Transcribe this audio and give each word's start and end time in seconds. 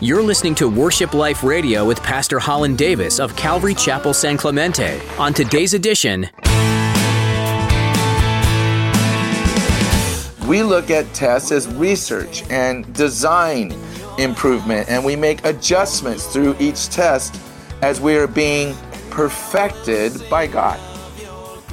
You're 0.00 0.22
listening 0.22 0.54
to 0.56 0.68
Worship 0.68 1.12
Life 1.12 1.42
Radio 1.42 1.84
with 1.84 2.00
Pastor 2.04 2.38
Holland 2.38 2.78
Davis 2.78 3.18
of 3.18 3.34
Calvary 3.34 3.74
Chapel 3.74 4.14
San 4.14 4.36
Clemente. 4.36 5.00
On 5.18 5.34
today's 5.34 5.74
edition, 5.74 6.30
we 10.46 10.62
look 10.62 10.92
at 10.92 11.04
tests 11.14 11.50
as 11.50 11.66
research 11.74 12.48
and 12.48 12.94
design 12.94 13.74
improvement, 14.18 14.88
and 14.88 15.04
we 15.04 15.16
make 15.16 15.44
adjustments 15.44 16.26
through 16.26 16.54
each 16.60 16.90
test 16.90 17.34
as 17.82 18.00
we 18.00 18.14
are 18.14 18.28
being 18.28 18.76
perfected 19.10 20.12
by 20.30 20.46
God. 20.46 20.78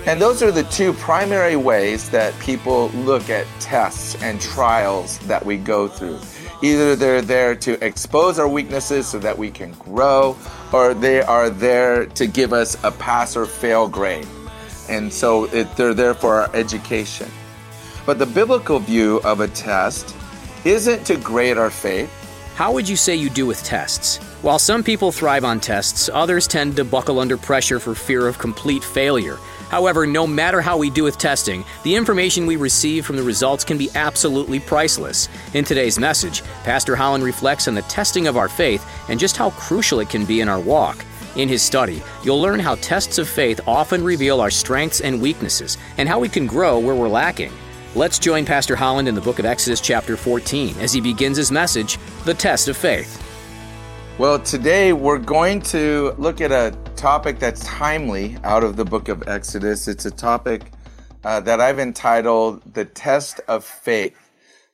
And 0.08 0.20
those 0.20 0.42
are 0.42 0.52
the 0.52 0.64
two 0.64 0.94
primary 0.94 1.58
ways 1.58 2.10
that 2.10 2.34
people 2.40 2.90
look 2.90 3.30
at 3.30 3.46
tests 3.60 4.20
and 4.24 4.42
trials 4.42 5.20
that 5.28 5.46
we 5.46 5.58
go 5.58 5.88
through. 5.88 6.20
Either 6.66 6.96
they're 6.96 7.22
there 7.22 7.54
to 7.54 7.86
expose 7.86 8.40
our 8.40 8.48
weaknesses 8.48 9.06
so 9.06 9.20
that 9.20 9.38
we 9.38 9.52
can 9.52 9.72
grow, 9.74 10.36
or 10.74 10.96
they 10.96 11.22
are 11.22 11.52
there 11.52 12.08
to 12.08 12.26
give 12.26 12.54
us 12.54 12.76
a 12.84 12.90
pass 12.90 13.38
or 13.38 13.46
fail 13.46 13.88
grade. 13.88 14.28
And 14.90 15.14
so 15.14 15.44
it, 15.54 15.76
they're 15.76 15.94
there 15.94 16.16
for 16.16 16.34
our 16.42 16.56
education. 16.56 17.30
But 18.08 18.18
the 18.18 18.26
biblical 18.26 18.80
view 18.80 19.22
of 19.24 19.42
a 19.42 19.48
test 19.50 20.16
isn't 20.64 21.06
to 21.06 21.18
grade 21.18 21.60
our 21.60 21.70
faith. 21.70 22.10
How 22.56 22.74
would 22.74 22.90
you 22.90 22.96
say 22.96 23.16
you 23.16 23.30
do 23.30 23.46
with 23.46 23.64
tests? 23.64 24.20
While 24.42 24.60
some 24.60 24.84
people 24.84 25.12
thrive 25.12 25.44
on 25.44 25.60
tests, 25.60 26.10
others 26.14 26.46
tend 26.46 26.76
to 26.76 26.84
buckle 26.84 27.20
under 27.20 27.38
pressure 27.38 27.80
for 27.80 27.96
fear 27.96 28.28
of 28.28 28.38
complete 28.38 28.84
failure. 28.84 29.38
However, 29.70 30.06
no 30.06 30.28
matter 30.28 30.62
how 30.62 30.78
we 30.78 30.92
do 30.92 31.04
with 31.04 31.18
testing, 31.18 31.66
the 31.84 31.96
information 31.96 32.46
we 32.46 32.56
receive 32.56 33.06
from 33.06 33.16
the 33.16 33.24
results 33.24 33.64
can 33.64 33.78
be 33.78 33.90
absolutely 33.96 34.60
priceless. 34.60 35.30
In 35.54 35.66
today's 35.66 35.98
message, 35.98 36.44
Pastor 36.64 36.96
Holland 36.96 37.24
reflects 37.24 37.68
on 37.68 37.74
the 37.74 37.82
testing 37.84 38.28
of 38.28 38.38
our 38.38 38.48
faith 38.48 38.86
and 39.10 39.20
just 39.20 39.38
how 39.38 39.50
crucial 39.52 40.00
it 40.00 40.10
can 40.10 40.26
be 40.26 40.42
in 40.42 40.50
our 40.50 40.60
walk. 40.60 41.04
In 41.38 41.50
his 41.50 41.64
study, 41.64 42.04
you'll 42.24 42.42
learn 42.42 42.60
how 42.60 42.76
tests 42.76 43.18
of 43.18 43.28
faith 43.28 43.60
often 43.66 44.04
reveal 44.04 44.42
our 44.42 44.52
strengths 44.52 45.02
and 45.02 45.22
weaknesses 45.22 45.78
and 45.98 46.08
how 46.08 46.20
we 46.20 46.30
can 46.30 46.46
grow 46.46 46.78
where 46.78 46.96
we're 46.96 47.10
lacking. 47.10 47.52
Let's 47.96 48.20
join 48.20 48.46
Pastor 48.46 48.76
Holland 48.76 49.08
in 49.08 49.16
the 49.16 49.22
book 49.22 49.40
of 49.40 49.46
Exodus, 49.46 49.82
chapter 49.82 50.18
14, 50.18 50.76
as 50.80 50.94
he 50.94 51.02
begins 51.02 51.38
his 51.38 51.52
message, 51.52 51.98
The 52.26 52.34
Test 52.34 52.68
of 52.68 52.78
Faith. 52.78 53.25
Well, 54.18 54.40
today 54.40 54.94
we're 54.94 55.20
going 55.20 55.62
to 55.64 56.16
look 56.18 56.40
at 56.40 56.50
a 56.50 56.74
topic 56.96 57.38
that's 57.38 57.62
timely 57.66 58.38
out 58.46 58.64
of 58.64 58.78
the 58.78 58.86
book 58.86 59.10
of 59.10 59.28
Exodus. 59.28 59.90
It's 59.90 60.06
a 60.06 60.12
topic 60.12 60.72
uh, 61.26 61.42
that 61.42 61.60
I've 61.60 61.80
entitled 61.80 62.62
The 62.74 62.86
Test 62.86 63.42
of 63.50 63.66
Faith. 63.66 64.18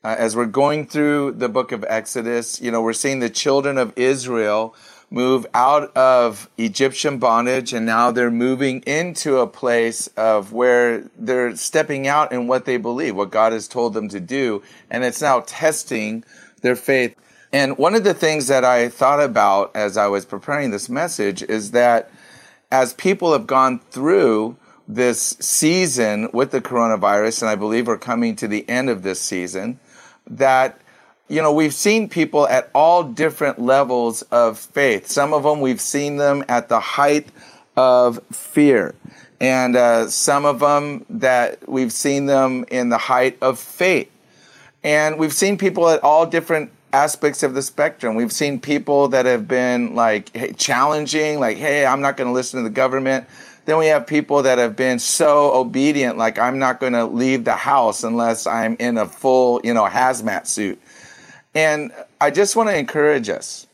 Uh, 0.03 0.16
as 0.16 0.36
we're 0.36 0.45
going 0.45 0.86
through 0.86 1.31
the 1.31 1.50
book 1.50 1.72
of 1.72 1.84
Exodus, 1.89 2.62
you 2.62 2.69
know, 2.69 2.84
we're 2.84 2.94
seeing 2.94 3.17
the 3.17 3.31
children 3.31 3.80
of 3.80 3.97
Israel 3.97 4.75
move 5.09 5.47
out 5.56 5.97
of 5.97 6.47
Egyptian 6.59 7.17
bondage 7.17 7.73
and 7.73 7.84
now 7.84 8.12
they're 8.12 8.30
moving 8.30 8.81
into 8.81 9.39
a 9.39 9.47
place 9.47 10.06
of 10.17 10.53
where 10.53 11.09
they're 11.17 11.56
stepping 11.56 12.08
out 12.08 12.31
in 12.31 12.45
what 12.45 12.66
they 12.66 12.78
believe, 12.78 13.16
what 13.16 13.31
God 13.31 13.53
has 13.53 13.67
told 13.67 13.95
them 13.95 14.08
to 14.09 14.19
do. 14.19 14.62
And 14.92 15.03
it's 15.03 15.19
now 15.19 15.44
testing 15.47 16.23
their 16.62 16.75
faith. 16.75 17.16
And 17.53 17.77
one 17.77 17.95
of 17.95 18.03
the 18.03 18.13
things 18.13 18.47
that 18.47 18.63
I 18.63 18.89
thought 18.89 19.21
about 19.21 19.75
as 19.75 19.97
I 19.97 20.07
was 20.07 20.25
preparing 20.25 20.71
this 20.71 20.89
message 20.89 21.44
is 21.44 21.71
that 21.71 22.09
as 22.71 22.94
people 22.94 23.33
have 23.33 23.45
gone 23.45 23.80
through 23.91 24.55
this 24.88 25.38
season 25.39 26.29
with 26.33 26.52
the 26.52 26.61
coronavirus, 26.61 27.41
and 27.41 27.49
I 27.49 27.55
believe 27.55 27.88
we're 27.88 27.97
coming 27.97 28.35
to 28.38 28.47
the 28.47 28.67
end 28.69 28.89
of 28.89 29.03
this 29.03 29.19
season, 29.19 29.79
that 30.27 30.79
you 31.27 31.41
know, 31.41 31.53
we've 31.53 31.73
seen 31.73 32.09
people 32.09 32.45
at 32.49 32.69
all 32.75 33.03
different 33.03 33.57
levels 33.57 34.22
of 34.23 34.59
faith. 34.59 35.07
Some 35.07 35.33
of 35.33 35.44
them 35.44 35.61
we've 35.61 35.79
seen 35.79 36.17
them 36.17 36.44
at 36.50 36.67
the 36.67 36.81
height 36.81 37.29
of 37.78 38.19
fear, 38.34 38.95
and 39.40 39.78
uh, 39.78 40.09
some 40.09 40.44
of 40.44 40.59
them 40.59 41.06
that 41.09 41.69
we've 41.69 41.94
seen 41.94 42.25
them 42.25 42.66
in 42.69 42.90
the 42.90 42.97
height 42.97 43.38
of 43.41 43.59
faith. 43.59 44.11
And 44.84 45.17
we've 45.17 45.31
seen 45.31 45.57
people 45.57 45.88
at 45.88 46.03
all 46.03 46.25
different 46.25 46.72
aspects 46.94 47.44
of 47.44 47.53
the 47.53 47.62
spectrum. 47.62 48.16
We've 48.16 48.31
seen 48.31 48.59
people 48.59 49.07
that 49.09 49.25
have 49.25 49.47
been 49.47 49.96
like 49.96 50.57
challenging, 50.57 51.40
like, 51.40 51.57
hey, 51.57 51.85
I'm 51.85 52.02
not 52.02 52.18
going 52.18 52.28
to 52.28 52.34
listen 52.34 52.59
to 52.59 52.63
the 52.63 52.74
government. 52.74 53.28
Then 53.66 53.78
we 53.78 53.88
have 53.88 54.07
people 54.07 54.41
that 54.44 54.57
have 54.57 54.75
been 54.75 54.97
so 54.97 55.53
obedient, 55.53 56.18
like, 56.18 56.40
I'm 56.40 56.57
not 56.57 56.79
going 56.79 56.94
to 56.94 57.06
leave 57.06 57.44
the 57.44 57.56
house 57.56 58.03
unless 58.03 58.47
I'm 58.47 58.75
in 58.79 58.97
a 58.97 59.06
full, 59.06 59.62
you 59.63 59.74
know, 59.74 59.85
hazmat 59.85 60.47
suit. 60.47 60.81
And 61.53 61.91
I 62.19 62.31
just 62.31 62.56
want 62.56 62.69
to 62.69 62.78
encourage 62.78 63.29
us 63.29 63.68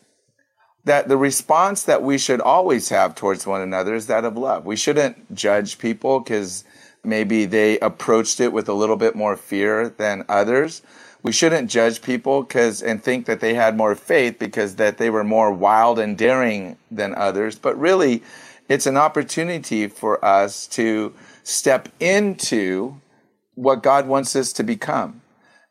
that 0.84 1.08
the 1.08 1.18
response 1.18 1.84
that 1.84 2.02
we 2.02 2.18
should 2.18 2.42
always 2.42 2.90
have 2.90 3.16
towards 3.16 3.46
one 3.46 3.62
another 3.62 3.94
is 3.96 4.08
that 4.08 4.26
of 4.26 4.38
love. 4.38 4.66
We 4.66 4.76
shouldn't 4.76 5.34
judge 5.34 5.78
people 5.78 6.20
because 6.20 6.64
maybe 7.04 7.46
they 7.46 7.80
approached 7.80 8.40
it 8.40 8.52
with 8.52 8.68
a 8.68 8.74
little 8.74 8.98
bit 8.98 9.16
more 9.16 9.38
fear 9.38 9.90
than 9.90 10.26
others. 10.28 10.82
We 11.24 11.32
shouldn't 11.32 11.70
judge 11.70 12.02
people 12.02 12.44
because 12.44 12.82
and 12.82 13.04
think 13.04 13.26
that 13.26 13.40
they 13.40 13.54
had 13.54 13.76
more 13.76 13.96
faith 13.96 14.40
because 14.40 14.76
that 14.76 14.98
they 14.98 15.10
were 15.10 15.24
more 15.24 15.52
wild 15.52 16.00
and 16.00 16.18
daring 16.18 16.78
than 16.92 17.16
others. 17.16 17.58
But 17.58 17.78
really, 17.80 18.24
it's 18.70 18.86
an 18.86 18.98
opportunity 18.98 19.88
for 19.88 20.24
us 20.24 20.68
to 20.68 21.14
step 21.44 21.90
into 22.00 23.00
what 23.56 23.82
God 23.82 24.08
wants 24.08 24.36
us 24.36 24.54
to 24.54 24.64
become 24.64 25.22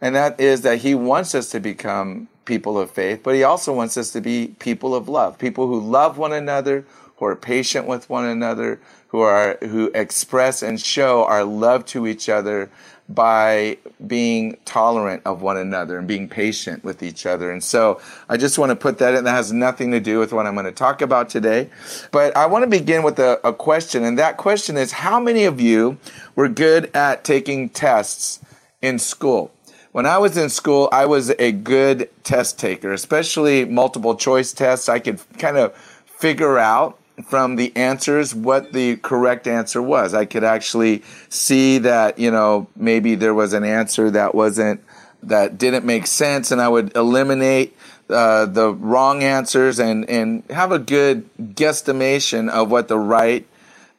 and 0.01 0.15
that 0.15 0.39
is 0.39 0.62
that 0.62 0.79
he 0.79 0.95
wants 0.95 1.34
us 1.34 1.51
to 1.51 1.61
become 1.61 2.28
people 2.45 2.78
of 2.78 2.91
faith, 2.91 3.21
but 3.23 3.34
he 3.34 3.43
also 3.43 3.73
wants 3.73 3.97
us 3.97 4.11
to 4.13 4.21
be 4.21 4.55
people 4.59 4.95
of 4.95 5.09
love, 5.09 5.39
people 5.39 5.67
who 5.67 5.81
love 5.81 6.19
one 6.19 6.33
another, 6.33 6.84
who 7.17 7.25
are 7.25 7.37
patient 7.37 7.87
with 7.87 8.09
one 8.11 8.25
another, 8.25 8.78
who 9.09 9.21
are 9.21 9.57
who 9.63 9.91
express 9.95 10.63
and 10.63 10.81
show 10.81 11.25
our 11.25 11.45
love 11.45 11.84
to 11.87 12.07
each 12.07 12.28
other 12.28 12.71
by 13.09 13.78
being 14.06 14.56
tolerant 14.65 15.22
of 15.25 15.41
one 15.41 15.56
another 15.56 15.99
and 15.99 16.09
being 16.09 16.28
patient 16.28 16.83
with 16.83 17.03
each 17.03 17.25
other. 17.25 17.53
And 17.53 17.62
so 17.62 18.00
I 18.28 18.37
just 18.37 18.59
want 18.59 18.71
to 18.71 18.77
put 18.77 18.99
that 18.99 19.15
in. 19.15 19.25
That 19.25 19.33
has 19.33 19.53
nothing 19.53 19.93
to 19.93 20.00
do 20.00 20.19
with 20.19 20.33
what 20.33 20.47
I'm 20.47 20.55
going 20.55 20.67
to 20.67 20.72
talk 20.72 21.03
about 21.03 21.28
today. 21.28 21.71
But 22.11 22.37
I 22.37 22.47
want 22.47 22.65
to 22.65 22.71
begin 22.71 23.03
with 23.03 23.19
a, 23.19 23.41
a 23.47 23.53
question. 23.53 24.05
And 24.05 24.19
that 24.19 24.37
question 24.37 24.77
is 24.77 24.93
how 24.93 25.21
many 25.21 25.45
of 25.45 25.61
you 25.61 25.99
were 26.34 26.49
good 26.49 26.91
at 26.95 27.25
taking 27.25 27.69
tests 27.69 28.41
in 28.83 28.99
school? 28.99 29.53
When 29.93 30.05
I 30.05 30.19
was 30.19 30.37
in 30.37 30.50
school, 30.50 30.89
I 30.93 31.06
was 31.06 31.31
a 31.39 31.53
good 31.53 32.11
test 32.22 32.59
taker, 32.59 32.93
especially 32.93 33.65
multiple 33.65 34.15
choice 34.15 34.53
tests. 34.53 34.89
I 34.89 34.99
could 34.99 35.21
kind 35.39 35.56
of 35.56 35.75
figure 36.05 36.59
out 36.59 36.99
from 37.25 37.56
the 37.56 37.75
answers 37.77 38.34
what 38.34 38.72
the 38.72 38.97
correct 38.97 39.47
answer 39.47 39.81
was. 39.81 40.15
I 40.15 40.25
could 40.25 40.44
actually 40.44 41.03
see 41.28 41.78
that, 41.78 42.19
you 42.19 42.31
know, 42.31 42.69
maybe 42.77 43.15
there 43.15 43.34
was 43.34 43.53
an 43.53 43.65
answer 43.65 44.10
that 44.10 44.34
wasn't, 44.34 44.82
that 45.22 45.59
didn't 45.59 45.84
make 45.84 46.06
sense, 46.06 46.50
and 46.50 46.60
I 46.60 46.69
would 46.69 46.94
eliminate 46.94 47.77
uh, 48.10 48.47
the 48.47 48.72
wrong 48.72 49.22
answers 49.22 49.78
and, 49.78 50.09
and 50.09 50.44
have 50.50 50.72
a 50.72 50.78
good 50.78 51.28
guesstimation 51.38 52.49
of 52.49 52.71
what 52.71 52.88
the 52.88 52.99
right 52.99 53.47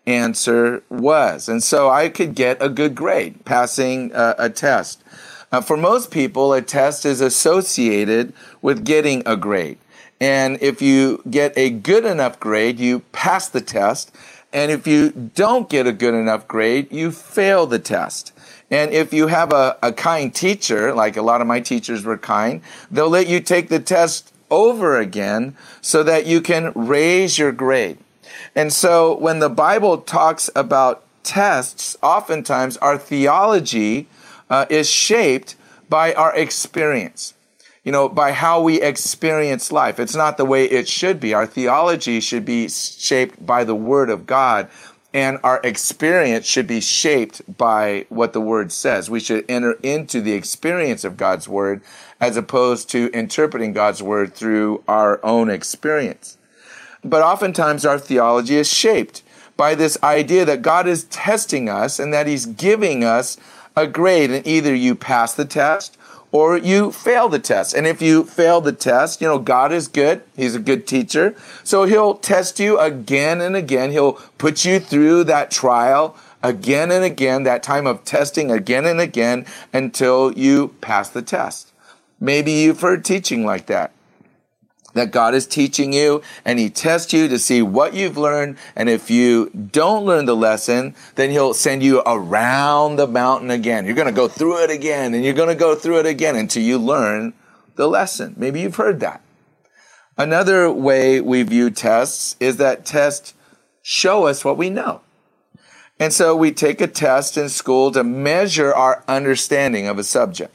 answer 0.05 0.84
was. 0.89 1.49
And 1.49 1.61
so 1.61 1.89
I 1.89 2.09
could 2.09 2.34
get 2.34 2.61
a 2.61 2.69
good 2.69 2.95
grade 2.95 3.44
passing 3.44 4.13
uh, 4.13 4.35
a 4.38 4.49
test. 4.49 5.03
Uh, 5.51 5.61
for 5.61 5.78
most 5.78 6.11
people, 6.11 6.53
a 6.53 6.61
test 6.61 7.05
is 7.05 7.19
associated 7.19 8.34
with 8.61 8.85
getting 8.85 9.23
a 9.25 9.35
grade. 9.35 9.78
And 10.19 10.57
if 10.61 10.81
you 10.81 11.22
get 11.29 11.57
a 11.57 11.69
good 11.69 12.05
enough 12.05 12.39
grade, 12.39 12.79
you 12.79 13.00
pass 13.11 13.50
the 13.50 13.61
test. 13.61 14.16
And 14.51 14.72
if 14.72 14.88
you 14.88 15.11
don't 15.11 15.69
get 15.69 15.85
a 15.85 15.94
good 15.94 16.13
enough 16.13 16.47
grade, 16.47 16.91
you 16.91 17.11
fail 17.11 17.67
the 17.67 17.79
test. 17.79 18.33
And 18.72 18.91
if 18.91 19.13
you 19.13 19.28
have 19.28 19.53
a, 19.53 19.78
a 19.81 19.94
kind 19.94 20.33
teacher, 20.33 20.93
like 20.93 21.16
a 21.16 21.22
lot 21.22 21.41
of 21.41 21.47
my 21.47 21.59
teachers 21.59 22.03
were 22.03 22.17
kind, 22.17 22.61
they'll 22.90 23.09
let 23.09 23.28
you 23.28 23.40
take 23.40 23.69
the 23.69 23.79
test 23.79 24.34
over 24.49 24.97
again 24.97 25.55
so 25.81 26.03
that 26.03 26.25
you 26.25 26.41
can 26.41 26.72
raise 26.73 27.37
your 27.37 27.52
grade. 27.52 27.97
And 28.55 28.73
so 28.73 29.17
when 29.17 29.40
the 29.40 29.49
Bible 29.49 29.99
talks 29.99 30.49
about 30.55 31.03
tests, 31.23 31.96
oftentimes 32.02 32.78
our 32.78 32.97
theology 32.97 34.08
uh, 34.49 34.66
is 34.70 34.90
shaped 34.90 35.55
by 35.90 36.13
our 36.13 36.35
experience. 36.35 37.34
You 37.87 37.93
know, 37.93 38.09
by 38.09 38.34
how 38.34 38.61
we 38.61 38.81
experience 38.81 39.72
life. 39.72 39.97
It's 39.97 40.13
not 40.13 40.35
the 40.35 40.43
way 40.43 40.66
it 40.66 40.89
should 40.89 41.22
be. 41.22 41.34
Our 41.34 41.47
theology 41.47 42.19
should 42.19 42.43
be 42.43 42.67
shaped 42.67 43.45
by 43.45 43.63
the 43.63 43.75
Word 43.75 44.09
of 44.09 44.25
God, 44.25 44.67
and 45.13 45.39
our 45.41 45.61
experience 45.63 46.45
should 46.45 46.67
be 46.67 46.81
shaped 46.81 47.41
by 47.57 48.05
what 48.09 48.34
the 48.34 48.41
Word 48.41 48.73
says. 48.73 49.09
We 49.09 49.22
should 49.22 49.45
enter 49.47 49.79
into 49.84 50.19
the 50.19 50.34
experience 50.34 51.05
of 51.05 51.16
God's 51.16 51.47
Word 51.47 51.81
as 52.19 52.35
opposed 52.35 52.89
to 52.89 53.09
interpreting 53.13 53.72
God's 53.72 54.03
Word 54.03 54.34
through 54.34 54.84
our 54.85 55.23
own 55.23 55.49
experience. 55.49 56.37
But 57.05 57.23
oftentimes 57.23 57.85
our 57.85 57.99
theology 57.99 58.57
is 58.57 58.67
shaped 58.69 59.23
by 59.55 59.75
this 59.75 59.97
idea 60.03 60.43
that 60.43 60.61
God 60.61 60.89
is 60.89 61.05
testing 61.05 61.69
us 61.69 61.99
and 61.99 62.13
that 62.13 62.28
He's 62.28 62.47
giving 62.47 63.05
us 63.05 63.37
a 63.78 63.87
grade, 63.87 64.29
and 64.29 64.45
either 64.45 64.75
you 64.75 64.93
pass 64.93 65.34
the 65.34 65.45
test 65.45 65.97
or 66.32 66.58
you 66.58 66.91
fail 66.91 67.29
the 67.29 67.40
test. 67.40 67.74
And 67.74 67.88
if 67.88 68.02
you 68.02 68.24
fail 68.24 68.62
the 68.62 68.72
test, 68.72 69.22
you 69.22 69.28
know, 69.28 69.40
God 69.40 69.72
is 69.72 69.88
good. 69.88 70.24
He's 70.35 70.56
a 70.56 70.59
good 70.59 70.85
teacher. 70.85 71.35
So 71.64 71.85
he'll 71.85 72.16
test 72.16 72.59
you 72.59 72.79
again 72.79 73.41
and 73.41 73.56
again. 73.56 73.91
He'll 73.91 74.14
put 74.38 74.66
you 74.66 74.79
through 74.79 75.26
that 75.26 75.52
trial 75.52 76.16
again 76.44 76.91
and 76.91 77.03
again, 77.03 77.44
that 77.44 77.64
time 77.64 77.88
of 77.88 78.03
testing 78.03 78.52
again 78.52 78.85
and 78.85 79.00
again 79.00 79.46
until 79.74 80.32
you 80.34 80.76
pass 80.82 81.09
the 81.09 81.22
test. 81.22 81.72
Maybe 82.20 82.52
you've 82.52 82.82
heard 82.82 83.06
teaching 83.06 83.46
like 83.46 83.68
that 83.68 83.91
that 84.93 85.11
God 85.11 85.35
is 85.35 85.45
teaching 85.45 85.93
you 85.93 86.22
and 86.43 86.59
he 86.59 86.69
tests 86.69 87.13
you 87.13 87.28
to 87.28 87.39
see 87.39 87.61
what 87.61 87.93
you've 87.93 88.17
learned. 88.17 88.57
And 88.75 88.89
if 88.89 89.09
you 89.09 89.49
don't 89.49 90.05
learn 90.05 90.25
the 90.25 90.35
lesson, 90.35 90.95
then 91.16 91.29
he'll 91.29 91.53
send 91.53 91.84
you 91.84 92.01
around 92.05 92.95
the 92.95 93.07
mountain 93.07 93.51
again. 93.51 93.85
You're 93.85 93.95
going 93.95 94.07
to 94.07 94.13
go 94.13 94.28
through 94.28 94.63
it 94.63 94.72
again 94.72 95.13
and 95.13 95.23
you're 95.23 95.34
going 95.34 95.49
to 95.49 95.55
go 95.55 95.75
through 95.75 95.99
it 95.99 96.05
again 96.05 96.35
until 96.35 96.63
you 96.63 96.78
learn 96.78 97.34
the 97.75 97.87
lesson. 97.87 98.34
Maybe 98.37 98.61
you've 98.61 98.75
heard 98.75 98.99
that. 99.01 99.22
Another 100.17 100.72
way 100.72 101.22
we 101.22 101.43
view 101.43 101.69
tests 101.69 102.35
is 102.39 102.57
that 102.57 102.85
tests 102.85 103.35
show 103.84 104.25
us 104.25 104.43
what 104.43 104.57
we 104.57 104.69
know. 104.69 105.01
And 105.99 106.11
so 106.11 106.35
we 106.35 106.51
take 106.51 106.81
a 106.81 106.87
test 106.87 107.37
in 107.37 107.49
school 107.49 107.91
to 107.91 108.03
measure 108.03 108.73
our 108.73 109.03
understanding 109.07 109.87
of 109.87 109.97
a 109.97 110.03
subject. 110.03 110.53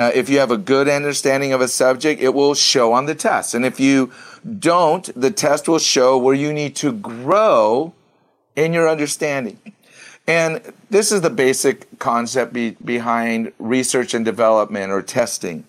Uh, 0.00 0.10
if 0.14 0.30
you 0.30 0.38
have 0.38 0.50
a 0.50 0.56
good 0.56 0.88
understanding 0.88 1.52
of 1.52 1.60
a 1.60 1.68
subject, 1.68 2.22
it 2.22 2.32
will 2.32 2.54
show 2.54 2.94
on 2.94 3.04
the 3.04 3.14
test. 3.14 3.52
And 3.52 3.66
if 3.66 3.78
you 3.78 4.10
don't, 4.58 5.10
the 5.14 5.30
test 5.30 5.68
will 5.68 5.78
show 5.78 6.16
where 6.16 6.34
you 6.34 6.54
need 6.54 6.74
to 6.76 6.90
grow 6.90 7.92
in 8.56 8.72
your 8.72 8.88
understanding. 8.88 9.58
And 10.26 10.62
this 10.88 11.12
is 11.12 11.20
the 11.20 11.28
basic 11.28 11.98
concept 11.98 12.54
be, 12.54 12.70
behind 12.82 13.52
research 13.58 14.14
and 14.14 14.24
development 14.24 14.90
or 14.90 15.02
testing. 15.02 15.64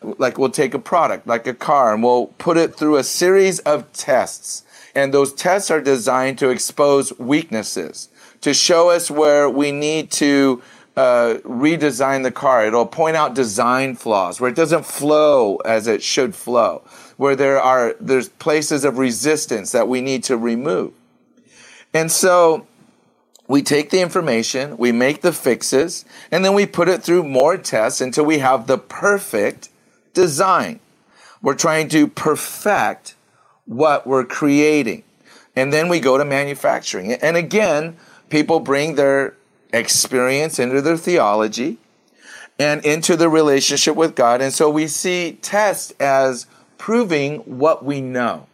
Like 0.00 0.38
we'll 0.38 0.50
take 0.50 0.74
a 0.74 0.78
product, 0.78 1.26
like 1.26 1.48
a 1.48 1.54
car, 1.54 1.92
and 1.92 2.04
we'll 2.04 2.28
put 2.38 2.56
it 2.56 2.76
through 2.76 2.98
a 2.98 3.04
series 3.04 3.58
of 3.60 3.92
tests. 3.92 4.62
And 4.94 5.12
those 5.12 5.32
tests 5.32 5.72
are 5.72 5.80
designed 5.80 6.38
to 6.38 6.50
expose 6.50 7.18
weaknesses, 7.18 8.10
to 8.42 8.54
show 8.54 8.90
us 8.90 9.10
where 9.10 9.50
we 9.50 9.72
need 9.72 10.12
to 10.12 10.62
uh, 10.96 11.38
redesign 11.44 12.22
the 12.22 12.30
car. 12.30 12.66
It'll 12.66 12.86
point 12.86 13.16
out 13.16 13.34
design 13.34 13.96
flaws 13.96 14.40
where 14.40 14.50
it 14.50 14.56
doesn't 14.56 14.84
flow 14.84 15.56
as 15.56 15.86
it 15.86 16.02
should 16.02 16.34
flow, 16.34 16.82
where 17.16 17.36
there 17.36 17.60
are 17.60 17.94
there's 18.00 18.28
places 18.28 18.84
of 18.84 18.98
resistance 18.98 19.72
that 19.72 19.88
we 19.88 20.00
need 20.00 20.24
to 20.24 20.36
remove. 20.36 20.92
And 21.94 22.10
so 22.10 22.66
we 23.48 23.62
take 23.62 23.90
the 23.90 24.00
information, 24.00 24.76
we 24.78 24.92
make 24.92 25.22
the 25.22 25.32
fixes, 25.32 26.04
and 26.30 26.44
then 26.44 26.54
we 26.54 26.66
put 26.66 26.88
it 26.88 27.02
through 27.02 27.24
more 27.24 27.56
tests 27.56 28.00
until 28.00 28.24
we 28.24 28.38
have 28.38 28.66
the 28.66 28.78
perfect 28.78 29.68
design. 30.14 30.80
We're 31.42 31.54
trying 31.54 31.88
to 31.90 32.06
perfect 32.06 33.14
what 33.66 34.06
we're 34.06 34.24
creating. 34.24 35.04
And 35.54 35.72
then 35.72 35.88
we 35.88 36.00
go 36.00 36.16
to 36.16 36.24
manufacturing. 36.24 37.12
And 37.12 37.36
again, 37.36 37.96
people 38.30 38.60
bring 38.60 38.94
their 38.94 39.34
experience, 39.72 40.58
into 40.58 40.80
their 40.80 40.96
theology, 40.96 41.78
and 42.58 42.84
into 42.84 43.16
the 43.16 43.28
relationship 43.28 43.96
with 43.96 44.14
God. 44.14 44.40
And 44.40 44.52
so 44.52 44.70
we 44.70 44.86
see 44.86 45.38
tests 45.42 45.92
as 45.98 46.46
proving 46.78 47.38
what 47.40 47.84
we 47.84 48.00
know. 48.00 48.46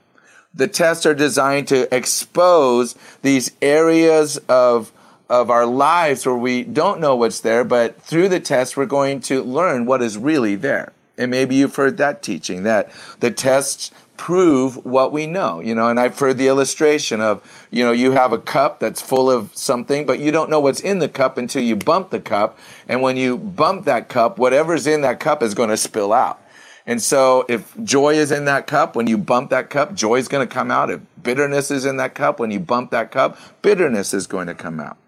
The 0.55 0.69
tests 0.69 1.07
are 1.07 1.15
designed 1.15 1.69
to 1.69 1.95
expose 1.95 2.95
these 3.23 3.53
areas 3.61 4.39
of, 4.49 4.93
of 5.29 5.51
our 5.51 5.67
lives 5.67 6.27
where 6.27 6.35
we 6.35 6.63
don't 6.63 7.01
know 7.01 7.15
what's 7.17 7.41
there, 7.41 7.65
but 7.65 8.01
through 8.03 8.29
the 8.29 8.41
test, 8.41 8.77
we're 8.77 8.87
going 8.87 9.21
to 9.23 9.43
learn 9.43 9.87
what 9.87 10.03
is 10.03 10.17
really 10.17 10.57
there. 10.57 10.93
And 11.17 11.31
maybe 11.31 11.57
you've 11.57 11.75
heard 11.75 11.97
that 11.97 12.23
teaching 12.23 12.63
that 12.63 12.91
the 13.21 13.31
tests 13.31 13.91
prove 14.19 14.85
what 14.85 15.13
we 15.13 15.27
know, 15.27 15.61
you 15.61 15.75
know, 15.75 15.89
and 15.89 15.99
I've 15.99 16.19
heard 16.19 16.37
the 16.37 16.49
illustration 16.49 17.23
of, 17.23 17.43
you 17.71 17.85
know, 17.85 17.93
you 17.93 18.11
have 18.11 18.33
a 18.33 18.39
cup 18.39 18.81
that's 18.81 19.01
full 19.01 19.31
of 19.31 19.57
something, 19.57 20.05
but 20.05 20.19
you 20.19 20.31
don't 20.31 20.51
know 20.51 20.61
what's 20.61 20.81
in 20.81 20.99
the 20.99 21.09
cup 21.09 21.39
until 21.39 21.63
you 21.63 21.77
bump 21.77 22.11
the 22.11 22.21
cup. 22.21 22.59
And 22.89 23.01
when 23.01 23.17
you 23.17 23.39
bump 23.39 23.87
that 23.87 24.09
cup, 24.09 24.37
whatever's 24.37 24.87
in 24.87 25.01
that 25.03 25.21
cup 25.21 25.43
is 25.43 25.55
going 25.55 25.71
to 25.71 25.77
spill 25.77 26.13
out. 26.13 26.43
And 26.85 27.01
so 27.01 27.47
if 27.49 27.75
joy 27.85 28.15
is 28.15 28.33
in 28.33 28.47
that 28.47 28.67
cup, 28.67 28.97
when 28.97 29.07
you 29.07 29.17
bump 29.17 29.51
that 29.51 29.71
cup, 29.71 29.95
joy 29.95 30.17
is 30.17 30.27
going 30.27 30.47
to 30.47 30.53
come 30.53 30.71
out. 30.71 30.91
If 30.91 31.01
bitterness 31.23 31.71
is 31.71 31.87
in 31.87 31.97
that 31.99 32.15
cup, 32.15 32.41
when 32.41 32.51
you 32.51 32.61
bump 32.61 32.91
that 32.91 33.11
cup, 33.11 33.39
bitterness 33.63 34.13
is 34.13 34.27
going 34.27 34.49
to 34.49 34.55
come 34.55 34.81
out. 34.81 34.99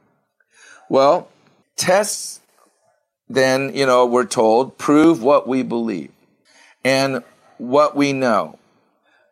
Well, 0.88 1.28
tests 1.76 2.40
then, 3.28 3.74
you 3.74 3.86
know, 3.86 4.06
we're 4.06 4.26
told 4.26 4.78
prove 4.78 5.22
what 5.22 5.48
we 5.48 5.62
believe 5.62 6.10
and 6.84 7.24
what 7.58 7.96
we 7.96 8.12
know 8.12 8.58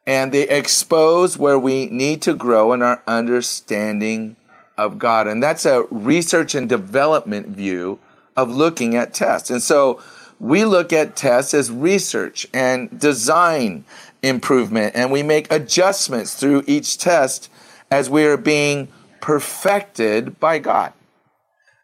and 0.09 0.33
they 0.33 0.49
expose 0.49 1.37
where 1.37 1.59
we 1.59 1.85
need 1.85 2.23
to 2.23 2.33
grow 2.33 2.73
in 2.73 2.81
our 2.81 3.03
understanding 3.07 4.37
of 4.79 4.99
God. 4.99 5.27
And 5.27 5.43
that's 5.43 5.67
a 5.67 5.83
research 5.91 6.55
and 6.55 6.67
development 6.67 7.49
view 7.49 7.99
of 8.35 8.51
looking 8.51 8.97
at 8.97 9.13
tests. 9.13 9.51
And 9.51 9.63
so 9.63 10.01
we 10.41 10.65
look 10.65 10.95
at 10.95 11.15
tests 11.15 11.53
as 11.53 11.71
research 11.71 12.49
and 12.55 12.99
design 12.99 13.85
improvement, 14.23 14.97
and 14.97 15.13
we 15.13 15.23
make 15.23 15.53
adjustments 15.53 16.33
through 16.35 16.65
each 16.67 16.97
test 16.97 17.51
as 17.91 18.09
we 18.09 18.25
are 18.25 18.39
being 18.39 18.89
perfected 19.21 20.41
by 20.41 20.59
God. 20.59 20.95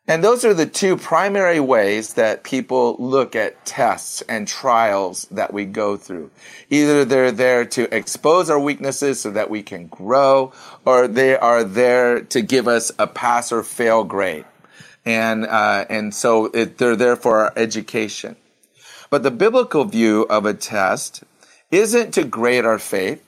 And 0.06 0.23
those 0.23 0.45
are 0.45 0.53
the 0.53 0.67
two 0.67 0.99
primary 0.99 1.61
ways 1.61 2.12
that 2.15 2.43
people 2.43 2.97
look 2.99 3.35
at 3.35 3.65
tests 3.65 4.23
and 4.29 4.47
trials 4.47 5.27
that 5.31 5.55
we 5.55 5.65
go 5.65 5.97
through. 5.97 6.31
Either 6.69 7.06
they're 7.06 7.33
there 7.33 7.65
to 7.65 7.95
expose 7.95 8.51
our 8.51 8.59
weaknesses 8.59 9.21
so 9.21 9.31
that 9.31 9.49
we 9.49 9.62
can 9.62 9.87
grow, 9.87 10.53
or 10.85 11.09
they 11.09 11.39
are 11.39 11.65
there 11.65 12.21
to 12.21 12.43
give 12.43 12.69
us 12.69 12.93
a 12.99 13.06
pass 13.06 13.51
or 13.51 13.62
fail 13.62 14.05
grade. 14.05 14.45
And, 15.06 15.47
uh, 15.47 15.87
and 15.89 16.15
so 16.15 16.47
it, 16.47 16.77
they're 16.77 16.97
there 16.97 17.17
for 17.17 17.39
our 17.39 17.53
education. 17.57 18.37
But 19.09 19.23
the 19.23 19.31
biblical 19.31 19.87
view 19.87 20.27
of 20.29 20.45
a 20.45 20.53
test 20.53 21.25
isn't 21.71 22.12
to 22.12 22.25
grade 22.25 22.67
our 22.67 22.79
faith. 22.79 23.25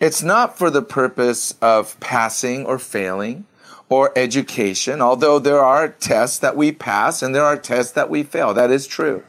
It's 0.00 0.22
not 0.22 0.58
for 0.58 0.68
the 0.68 0.82
purpose 0.82 1.54
of 1.62 1.98
passing 2.00 2.66
or 2.66 2.80
failing 2.80 3.46
or 3.88 4.12
education, 4.16 5.00
although 5.00 5.38
there 5.38 5.60
are 5.60 5.88
tests 5.88 6.38
that 6.38 6.56
we 6.56 6.72
pass 6.72 7.22
and 7.22 7.34
there 7.34 7.44
are 7.44 7.56
tests 7.56 7.92
that 7.92 8.10
we 8.10 8.22
fail. 8.22 8.52
That 8.52 8.70
is 8.70 8.86
true. 8.86 9.24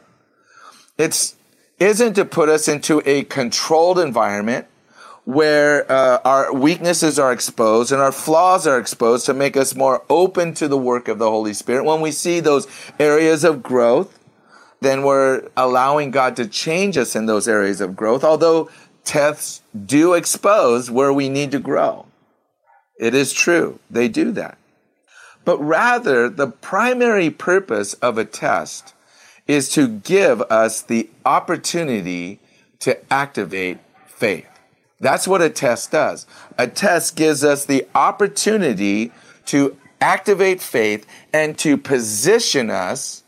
It's 0.98 1.36
isn't 1.78 2.12
to 2.14 2.26
put 2.26 2.50
us 2.50 2.68
into 2.68 3.02
a 3.06 3.24
controlled 3.24 3.98
environment 3.98 4.66
where 5.24 5.90
uh, 5.90 6.18
our 6.24 6.52
weaknesses 6.52 7.18
are 7.18 7.32
exposed 7.32 7.90
and 7.90 8.02
our 8.02 8.12
flaws 8.12 8.66
are 8.66 8.78
exposed 8.78 9.26
to 9.26 9.34
make 9.34 9.56
us 9.56 9.74
more 9.74 10.04
open 10.10 10.52
to 10.54 10.68
the 10.68 10.76
work 10.76 11.08
of 11.08 11.18
the 11.18 11.30
Holy 11.30 11.54
Spirit. 11.54 11.84
When 11.84 12.00
we 12.00 12.10
see 12.10 12.40
those 12.40 12.66
areas 12.98 13.44
of 13.44 13.62
growth, 13.62 14.18
then 14.80 15.02
we're 15.02 15.48
allowing 15.56 16.10
God 16.10 16.36
to 16.36 16.46
change 16.46 16.96
us 16.98 17.14
in 17.14 17.26
those 17.26 17.48
areas 17.48 17.80
of 17.80 17.96
growth, 17.96 18.24
although 18.24 18.70
tests 19.04 19.62
do 19.86 20.14
expose 20.14 20.90
where 20.90 21.12
we 21.12 21.28
need 21.28 21.50
to 21.52 21.58
grow. 21.58 22.06
It 23.00 23.14
is 23.14 23.32
true, 23.32 23.80
they 23.90 24.08
do 24.08 24.30
that. 24.32 24.58
But 25.46 25.58
rather, 25.58 26.28
the 26.28 26.48
primary 26.48 27.30
purpose 27.30 27.94
of 27.94 28.18
a 28.18 28.26
test 28.26 28.92
is 29.48 29.70
to 29.70 29.88
give 29.88 30.42
us 30.42 30.82
the 30.82 31.08
opportunity 31.24 32.40
to 32.80 32.98
activate 33.10 33.78
faith. 34.06 34.46
That's 35.00 35.26
what 35.26 35.40
a 35.40 35.48
test 35.48 35.92
does. 35.92 36.26
A 36.58 36.66
test 36.66 37.16
gives 37.16 37.42
us 37.42 37.64
the 37.64 37.88
opportunity 37.94 39.12
to 39.46 39.78
activate 40.02 40.60
faith 40.60 41.06
and 41.32 41.56
to 41.56 41.78
position 41.78 42.68
us 42.68 43.22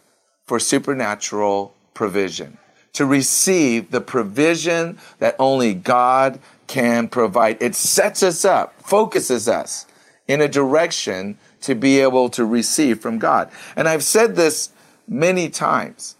for 0.44 0.60
supernatural 0.60 1.72
provision, 1.94 2.58
to 2.92 3.06
receive 3.06 3.90
the 3.90 4.02
provision 4.02 4.98
that 5.18 5.34
only 5.38 5.72
God 5.72 6.38
can 6.72 7.06
provide. 7.06 7.60
It 7.60 7.74
sets 7.74 8.22
us 8.22 8.46
up, 8.46 8.72
focuses 8.80 9.46
us 9.46 9.84
in 10.26 10.40
a 10.40 10.48
direction 10.48 11.36
to 11.60 11.74
be 11.74 12.00
able 12.00 12.30
to 12.30 12.46
receive 12.46 12.98
from 12.98 13.18
God. 13.18 13.50
And 13.76 13.86
I've 13.86 14.02
said 14.02 14.36
this 14.36 14.70
many 15.06 15.50
times 15.50 16.16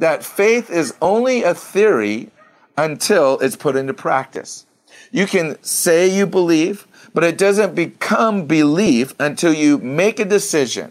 that 0.00 0.24
faith 0.24 0.70
is 0.70 0.92
only 1.00 1.44
a 1.44 1.54
theory 1.54 2.30
until 2.76 3.38
it's 3.38 3.54
put 3.54 3.76
into 3.76 3.94
practice. 3.94 4.66
You 5.12 5.28
can 5.28 5.62
say 5.62 6.08
you 6.08 6.26
believe, 6.26 6.88
but 7.14 7.22
it 7.22 7.38
doesn't 7.38 7.76
become 7.76 8.46
belief 8.48 9.14
until 9.20 9.52
you 9.52 9.78
make 9.78 10.18
a 10.18 10.24
decision 10.24 10.90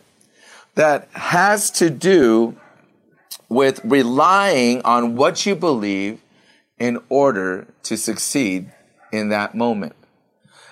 that 0.75 1.09
has 1.11 1.69
to 1.71 1.89
do 1.89 2.55
with 3.49 3.81
relying 3.83 4.81
on 4.83 5.17
what 5.17 5.45
you 5.45 5.53
believe 5.53 6.21
in 6.79 6.97
order 7.09 7.67
to 7.83 7.97
succeed 7.97 8.71
in 9.11 9.29
that 9.29 9.55
moment. 9.55 9.95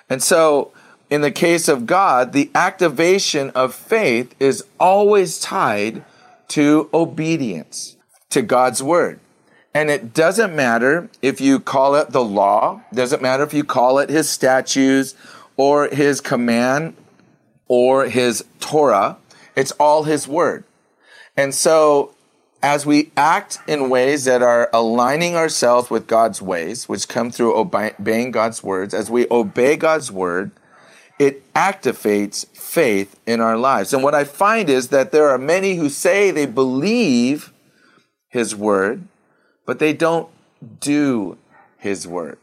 And 0.09 0.23
so, 0.23 0.71
in 1.09 1.21
the 1.21 1.31
case 1.31 1.67
of 1.67 1.85
God, 1.85 2.33
the 2.33 2.51
activation 2.53 3.49
of 3.51 3.73
faith 3.73 4.35
is 4.39 4.63
always 4.79 5.39
tied 5.39 6.03
to 6.49 6.89
obedience 6.93 7.95
to 8.29 8.41
God's 8.41 8.81
word. 8.83 9.19
And 9.73 9.89
it 9.89 10.13
doesn't 10.13 10.55
matter 10.55 11.09
if 11.21 11.39
you 11.39 11.59
call 11.59 11.95
it 11.95 12.11
the 12.11 12.23
law, 12.23 12.81
doesn't 12.93 13.21
matter 13.21 13.43
if 13.43 13.53
you 13.53 13.63
call 13.63 13.99
it 13.99 14.09
his 14.09 14.29
statutes 14.29 15.15
or 15.57 15.87
his 15.87 16.21
command 16.21 16.95
or 17.67 18.05
his 18.05 18.43
Torah. 18.59 19.17
It's 19.55 19.71
all 19.73 20.03
his 20.03 20.27
word. 20.27 20.63
And 21.37 21.53
so 21.53 22.13
as 22.61 22.85
we 22.85 23.11
act 23.15 23.59
in 23.67 23.89
ways 23.89 24.25
that 24.25 24.41
are 24.41 24.69
aligning 24.73 25.35
ourselves 25.35 25.89
with 25.89 26.07
God's 26.07 26.41
ways, 26.41 26.89
which 26.89 27.07
come 27.07 27.31
through 27.31 27.55
obeying 27.55 28.31
God's 28.31 28.63
words, 28.63 28.93
as 28.93 29.09
we 29.09 29.27
obey 29.31 29.77
God's 29.77 30.11
word, 30.11 30.51
it 31.19 31.53
activates 31.53 32.47
faith 32.47 33.19
in 33.25 33.41
our 33.41 33.57
lives. 33.57 33.93
And 33.93 34.03
what 34.03 34.15
I 34.15 34.23
find 34.23 34.69
is 34.69 34.89
that 34.89 35.11
there 35.11 35.29
are 35.29 35.37
many 35.37 35.75
who 35.75 35.89
say 35.89 36.31
they 36.31 36.45
believe 36.45 37.53
his 38.29 38.55
word, 38.55 39.03
but 39.65 39.79
they 39.79 39.93
don't 39.93 40.29
do 40.79 41.37
his 41.77 42.07
word. 42.07 42.37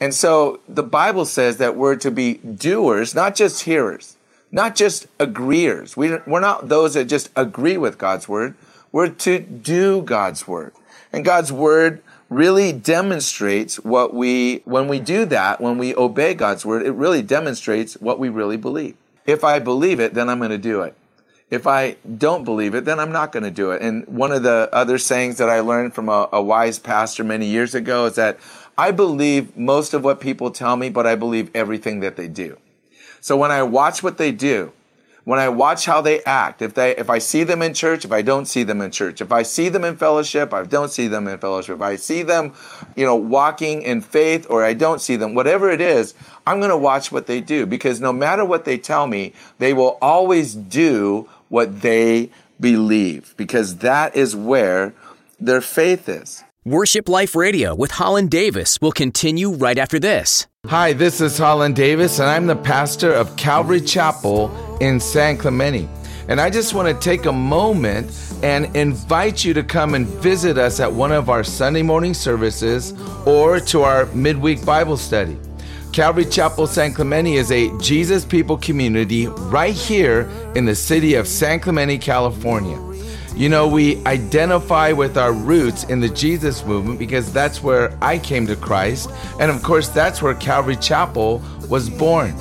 And 0.00 0.12
so 0.12 0.60
the 0.68 0.82
Bible 0.82 1.24
says 1.24 1.58
that 1.58 1.76
we're 1.76 1.96
to 1.96 2.10
be 2.10 2.34
doers, 2.34 3.14
not 3.14 3.36
just 3.36 3.64
hearers, 3.64 4.16
not 4.50 4.74
just 4.74 5.06
agreeers. 5.20 5.96
We, 5.96 6.18
we're 6.26 6.40
not 6.40 6.68
those 6.68 6.94
that 6.94 7.04
just 7.04 7.30
agree 7.36 7.76
with 7.76 7.98
God's 7.98 8.28
word. 8.28 8.56
We're 8.92 9.08
to 9.08 9.38
do 9.40 10.02
God's 10.02 10.46
word. 10.46 10.74
And 11.12 11.24
God's 11.24 11.50
word 11.50 12.02
really 12.28 12.72
demonstrates 12.72 13.76
what 13.76 14.14
we, 14.14 14.62
when 14.64 14.88
we 14.88 15.00
do 15.00 15.24
that, 15.26 15.60
when 15.60 15.78
we 15.78 15.94
obey 15.94 16.34
God's 16.34 16.64
word, 16.64 16.86
it 16.86 16.92
really 16.92 17.22
demonstrates 17.22 17.94
what 17.94 18.18
we 18.18 18.28
really 18.28 18.56
believe. 18.56 18.96
If 19.26 19.44
I 19.44 19.58
believe 19.58 20.00
it, 20.00 20.14
then 20.14 20.28
I'm 20.28 20.38
going 20.38 20.50
to 20.50 20.58
do 20.58 20.82
it. 20.82 20.94
If 21.50 21.66
I 21.66 21.96
don't 22.16 22.44
believe 22.44 22.74
it, 22.74 22.86
then 22.86 22.98
I'm 22.98 23.12
not 23.12 23.30
going 23.30 23.42
to 23.42 23.50
do 23.50 23.72
it. 23.72 23.82
And 23.82 24.06
one 24.06 24.32
of 24.32 24.42
the 24.42 24.70
other 24.72 24.96
sayings 24.96 25.36
that 25.36 25.50
I 25.50 25.60
learned 25.60 25.94
from 25.94 26.08
a, 26.08 26.28
a 26.32 26.42
wise 26.42 26.78
pastor 26.78 27.24
many 27.24 27.46
years 27.46 27.74
ago 27.74 28.06
is 28.06 28.14
that 28.14 28.38
I 28.78 28.90
believe 28.90 29.54
most 29.54 29.92
of 29.92 30.02
what 30.02 30.18
people 30.18 30.50
tell 30.50 30.76
me, 30.76 30.88
but 30.88 31.06
I 31.06 31.14
believe 31.14 31.50
everything 31.54 32.00
that 32.00 32.16
they 32.16 32.26
do. 32.26 32.56
So 33.20 33.36
when 33.36 33.50
I 33.50 33.62
watch 33.62 34.02
what 34.02 34.16
they 34.16 34.32
do, 34.32 34.72
when 35.24 35.38
I 35.38 35.48
watch 35.48 35.84
how 35.86 36.00
they 36.00 36.22
act, 36.24 36.62
if 36.62 36.74
they, 36.74 36.96
if 36.96 37.08
I 37.08 37.18
see 37.18 37.44
them 37.44 37.62
in 37.62 37.74
church, 37.74 38.04
if 38.04 38.12
I 38.12 38.22
don't 38.22 38.46
see 38.46 38.64
them 38.64 38.80
in 38.80 38.90
church, 38.90 39.20
if 39.20 39.30
I 39.30 39.42
see 39.42 39.68
them 39.68 39.84
in 39.84 39.96
fellowship, 39.96 40.52
I 40.52 40.64
don't 40.64 40.90
see 40.90 41.06
them 41.06 41.28
in 41.28 41.38
fellowship, 41.38 41.76
if 41.76 41.82
I 41.82 41.96
see 41.96 42.22
them, 42.22 42.54
you 42.96 43.04
know, 43.04 43.14
walking 43.14 43.82
in 43.82 44.00
faith 44.00 44.46
or 44.50 44.64
I 44.64 44.74
don't 44.74 45.00
see 45.00 45.16
them, 45.16 45.34
whatever 45.34 45.70
it 45.70 45.80
is, 45.80 46.14
I'm 46.46 46.58
going 46.58 46.70
to 46.70 46.76
watch 46.76 47.12
what 47.12 47.26
they 47.26 47.40
do 47.40 47.66
because 47.66 48.00
no 48.00 48.12
matter 48.12 48.44
what 48.44 48.64
they 48.64 48.78
tell 48.78 49.06
me, 49.06 49.32
they 49.58 49.72
will 49.72 49.98
always 50.02 50.54
do 50.54 51.28
what 51.48 51.82
they 51.82 52.30
believe 52.58 53.34
because 53.36 53.76
that 53.76 54.16
is 54.16 54.34
where 54.34 54.92
their 55.38 55.60
faith 55.60 56.08
is. 56.08 56.42
Worship 56.64 57.08
Life 57.08 57.34
Radio 57.34 57.74
with 57.74 57.92
Holland 57.92 58.30
Davis 58.30 58.80
will 58.80 58.92
continue 58.92 59.50
right 59.50 59.76
after 59.76 59.98
this. 59.98 60.46
Hi, 60.66 60.92
this 60.92 61.20
is 61.20 61.36
Holland 61.36 61.74
Davis, 61.74 62.20
and 62.20 62.30
I'm 62.30 62.46
the 62.46 62.54
pastor 62.54 63.12
of 63.12 63.36
Calvary 63.36 63.80
Chapel 63.80 64.46
in 64.82 64.98
San 64.98 65.38
Clemente. 65.38 65.88
And 66.28 66.40
I 66.40 66.50
just 66.50 66.74
want 66.74 66.88
to 66.88 66.94
take 67.02 67.26
a 67.26 67.32
moment 67.32 68.10
and 68.42 68.74
invite 68.76 69.44
you 69.44 69.54
to 69.54 69.62
come 69.62 69.94
and 69.94 70.06
visit 70.06 70.58
us 70.58 70.80
at 70.80 70.92
one 70.92 71.12
of 71.12 71.30
our 71.30 71.44
Sunday 71.44 71.82
morning 71.82 72.14
services 72.14 72.92
or 73.24 73.60
to 73.60 73.82
our 73.82 74.06
midweek 74.06 74.64
Bible 74.64 74.96
study. 74.96 75.38
Calvary 75.92 76.24
Chapel 76.24 76.66
San 76.66 76.92
Clemente 76.94 77.34
is 77.34 77.52
a 77.52 77.76
Jesus 77.78 78.24
People 78.24 78.56
community 78.56 79.26
right 79.26 79.74
here 79.74 80.28
in 80.56 80.64
the 80.64 80.74
city 80.74 81.14
of 81.14 81.28
San 81.28 81.60
Clemente, 81.60 81.98
California. 81.98 82.80
You 83.36 83.48
know, 83.48 83.68
we 83.68 84.04
identify 84.04 84.92
with 84.92 85.16
our 85.16 85.32
roots 85.32 85.84
in 85.84 86.00
the 86.00 86.08
Jesus 86.08 86.64
movement 86.64 86.98
because 86.98 87.32
that's 87.32 87.62
where 87.62 87.96
I 88.02 88.18
came 88.18 88.46
to 88.48 88.56
Christ. 88.56 89.10
And 89.38 89.50
of 89.50 89.62
course, 89.62 89.88
that's 89.88 90.20
where 90.20 90.34
Calvary 90.34 90.76
Chapel 90.76 91.40
was 91.68 91.88
born. 91.88 92.34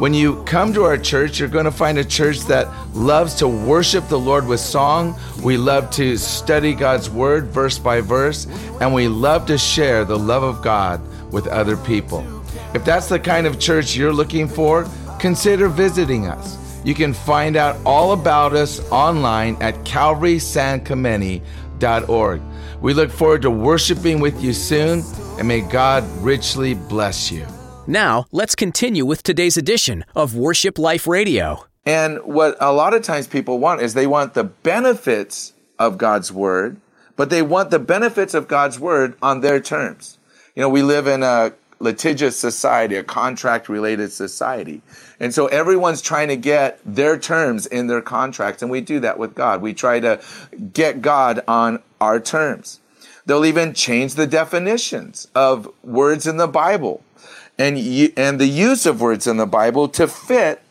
When 0.00 0.14
you 0.14 0.42
come 0.44 0.72
to 0.72 0.84
our 0.84 0.96
church, 0.96 1.38
you're 1.38 1.50
going 1.50 1.66
to 1.66 1.70
find 1.70 1.98
a 1.98 2.04
church 2.04 2.40
that 2.46 2.66
loves 2.94 3.34
to 3.34 3.46
worship 3.46 4.08
the 4.08 4.18
Lord 4.18 4.46
with 4.46 4.60
song. 4.60 5.14
We 5.42 5.58
love 5.58 5.90
to 5.90 6.16
study 6.16 6.72
God's 6.72 7.10
word 7.10 7.48
verse 7.48 7.78
by 7.78 8.00
verse, 8.00 8.46
and 8.80 8.94
we 8.94 9.08
love 9.08 9.44
to 9.48 9.58
share 9.58 10.06
the 10.06 10.18
love 10.18 10.42
of 10.42 10.62
God 10.62 11.02
with 11.30 11.46
other 11.48 11.76
people. 11.76 12.24
If 12.72 12.82
that's 12.82 13.10
the 13.10 13.20
kind 13.20 13.46
of 13.46 13.60
church 13.60 13.94
you're 13.94 14.10
looking 14.10 14.48
for, 14.48 14.88
consider 15.18 15.68
visiting 15.68 16.28
us. 16.28 16.56
You 16.82 16.94
can 16.94 17.12
find 17.12 17.56
out 17.56 17.76
all 17.84 18.12
about 18.12 18.54
us 18.54 18.80
online 18.90 19.58
at 19.60 19.74
calvarysanclemente.org. 19.84 22.42
We 22.80 22.94
look 22.94 23.10
forward 23.10 23.42
to 23.42 23.50
worshiping 23.50 24.20
with 24.20 24.42
you 24.42 24.54
soon, 24.54 25.04
and 25.38 25.46
may 25.46 25.60
God 25.60 26.04
richly 26.22 26.72
bless 26.72 27.30
you. 27.30 27.46
Now, 27.90 28.26
let's 28.30 28.54
continue 28.54 29.04
with 29.04 29.24
today's 29.24 29.56
edition 29.56 30.04
of 30.14 30.36
Worship 30.36 30.78
Life 30.78 31.08
Radio. 31.08 31.66
And 31.84 32.22
what 32.22 32.56
a 32.60 32.72
lot 32.72 32.94
of 32.94 33.02
times 33.02 33.26
people 33.26 33.58
want 33.58 33.82
is 33.82 33.94
they 33.94 34.06
want 34.06 34.34
the 34.34 34.44
benefits 34.44 35.54
of 35.76 35.98
God's 35.98 36.30
word, 36.30 36.76
but 37.16 37.30
they 37.30 37.42
want 37.42 37.70
the 37.70 37.80
benefits 37.80 38.32
of 38.32 38.46
God's 38.46 38.78
word 38.78 39.16
on 39.20 39.40
their 39.40 39.58
terms. 39.58 40.18
You 40.54 40.62
know, 40.62 40.68
we 40.68 40.82
live 40.82 41.08
in 41.08 41.24
a 41.24 41.52
litigious 41.80 42.36
society, 42.36 42.94
a 42.94 43.02
contract 43.02 43.68
related 43.68 44.12
society. 44.12 44.82
And 45.18 45.34
so 45.34 45.48
everyone's 45.48 46.00
trying 46.00 46.28
to 46.28 46.36
get 46.36 46.78
their 46.86 47.18
terms 47.18 47.66
in 47.66 47.88
their 47.88 48.02
contracts. 48.02 48.62
And 48.62 48.70
we 48.70 48.82
do 48.82 49.00
that 49.00 49.18
with 49.18 49.34
God. 49.34 49.62
We 49.62 49.74
try 49.74 49.98
to 49.98 50.20
get 50.72 51.02
God 51.02 51.42
on 51.48 51.82
our 52.00 52.20
terms. 52.20 52.78
They'll 53.26 53.44
even 53.44 53.74
change 53.74 54.14
the 54.14 54.28
definitions 54.28 55.26
of 55.34 55.68
words 55.82 56.28
in 56.28 56.36
the 56.36 56.46
Bible 56.46 57.02
and, 57.60 57.78
and 58.16 58.40
the 58.40 58.46
use 58.46 58.86
of 58.86 59.00
words 59.00 59.26
in 59.26 59.36
the 59.36 59.46
Bible 59.46 59.88
to 59.90 60.08
fit 60.08 60.62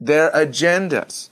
their 0.00 0.30
agendas. 0.30 1.30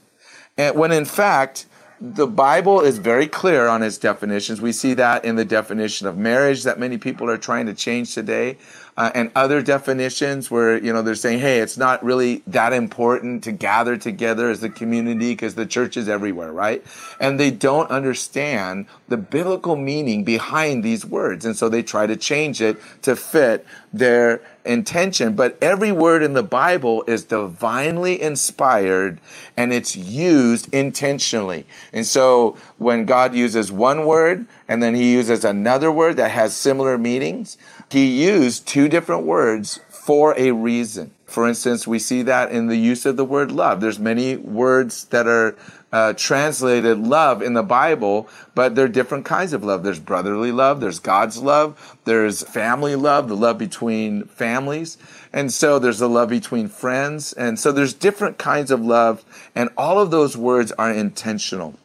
And 0.57 0.75
when 0.75 0.91
in 0.91 1.05
fact, 1.05 1.67
the 2.01 2.27
Bible 2.27 2.81
is 2.81 2.97
very 2.97 3.27
clear 3.27 3.67
on 3.67 3.81
its 3.83 3.97
definitions. 3.97 4.61
We 4.61 4.71
see 4.71 4.93
that 4.95 5.25
in 5.25 5.35
the 5.35 5.45
definition 5.45 6.07
of 6.07 6.17
marriage 6.17 6.63
that 6.63 6.79
many 6.79 6.97
people 6.97 7.29
are 7.29 7.37
trying 7.37 7.65
to 7.67 7.73
change 7.73 8.13
today 8.13 8.57
uh, 8.97 9.11
and 9.13 9.31
other 9.35 9.61
definitions 9.61 10.51
where 10.51 10.83
you 10.83 10.91
know 10.91 11.01
they're 11.01 11.15
saying 11.15 11.39
hey 11.39 11.59
it's 11.59 11.77
not 11.77 12.03
really 12.03 12.41
that 12.47 12.73
important 12.73 13.43
to 13.43 13.51
gather 13.51 13.95
together 13.95 14.49
as 14.49 14.63
a 14.63 14.69
community 14.69 15.31
because 15.31 15.55
the 15.55 15.65
church 15.65 15.95
is 15.95 16.09
everywhere 16.09 16.51
right? 16.57 16.83
And 17.19 17.39
they 17.39 17.51
don't 17.51 17.89
understand 17.91 18.87
the 19.07 19.15
biblical 19.17 19.75
meaning 19.75 20.23
behind 20.23 20.83
these 20.83 21.05
words. 21.05 21.45
And 21.45 21.55
so 21.55 21.69
they 21.69 21.83
try 21.83 22.07
to 22.07 22.15
change 22.15 22.61
it 22.61 22.77
to 23.03 23.15
fit 23.15 23.65
their 23.93 24.41
intention. 24.65 25.35
But 25.35 25.57
every 25.61 25.91
word 25.91 26.23
in 26.23 26.33
the 26.33 26.43
bible 26.43 27.03
is 27.07 27.23
divinely 27.23 28.19
inspired 28.19 29.21
and 29.55 29.71
it's 29.71 29.95
used 29.95 30.73
intentionally. 30.73 31.65
And 31.93 32.05
so 32.05 32.57
when 32.77 33.05
god 33.05 33.35
uses 33.35 33.71
one 33.71 34.05
word 34.05 34.47
and 34.67 34.81
then 34.81 34.95
he 34.95 35.13
uses 35.13 35.45
another 35.45 35.91
word 35.91 36.17
that 36.17 36.31
has 36.31 36.55
similar 36.55 36.97
meanings 36.97 37.57
he 37.89 38.23
used 38.23 38.67
two 38.67 38.87
different 38.89 39.23
words 39.23 39.79
for 39.89 40.37
a 40.37 40.51
reason. 40.51 41.11
For 41.25 41.47
instance, 41.47 41.85
we 41.85 41.99
see 41.99 42.21
that 42.23 42.51
in 42.51 42.67
the 42.67 42.77
use 42.77 43.05
of 43.05 43.17
the 43.17 43.25
word 43.25 43.51
love. 43.51 43.81
There's 43.81 43.99
many 43.99 44.37
words 44.37 45.05
that 45.05 45.27
are 45.27 45.55
uh, 45.91 46.13
translated 46.13 46.97
love 46.99 47.41
in 47.41 47.53
the 47.53 47.63
Bible, 47.63 48.29
but 48.55 48.75
there 48.75 48.85
are 48.85 48.89
different 48.89 49.25
kinds 49.25 49.53
of 49.53 49.63
love. 49.63 49.83
There's 49.83 49.99
brotherly 49.99 50.51
love, 50.51 50.79
there's 50.79 50.99
God's 50.99 51.41
love, 51.41 51.97
there's 52.05 52.43
family 52.43 52.95
love, 52.95 53.27
the 53.27 53.35
love 53.35 53.57
between 53.57 54.23
families. 54.25 54.97
And 55.33 55.51
so 55.51 55.79
there's 55.79 55.99
the 55.99 56.09
love 56.09 56.29
between 56.29 56.67
friends. 56.67 57.33
And 57.33 57.59
so 57.59 57.71
there's 57.71 57.93
different 57.93 58.37
kinds 58.37 58.71
of 58.71 58.81
love, 58.81 59.23
and 59.55 59.69
all 59.77 59.99
of 59.99 60.11
those 60.11 60.35
words 60.37 60.71
are 60.73 60.91
intentional. 60.91 61.75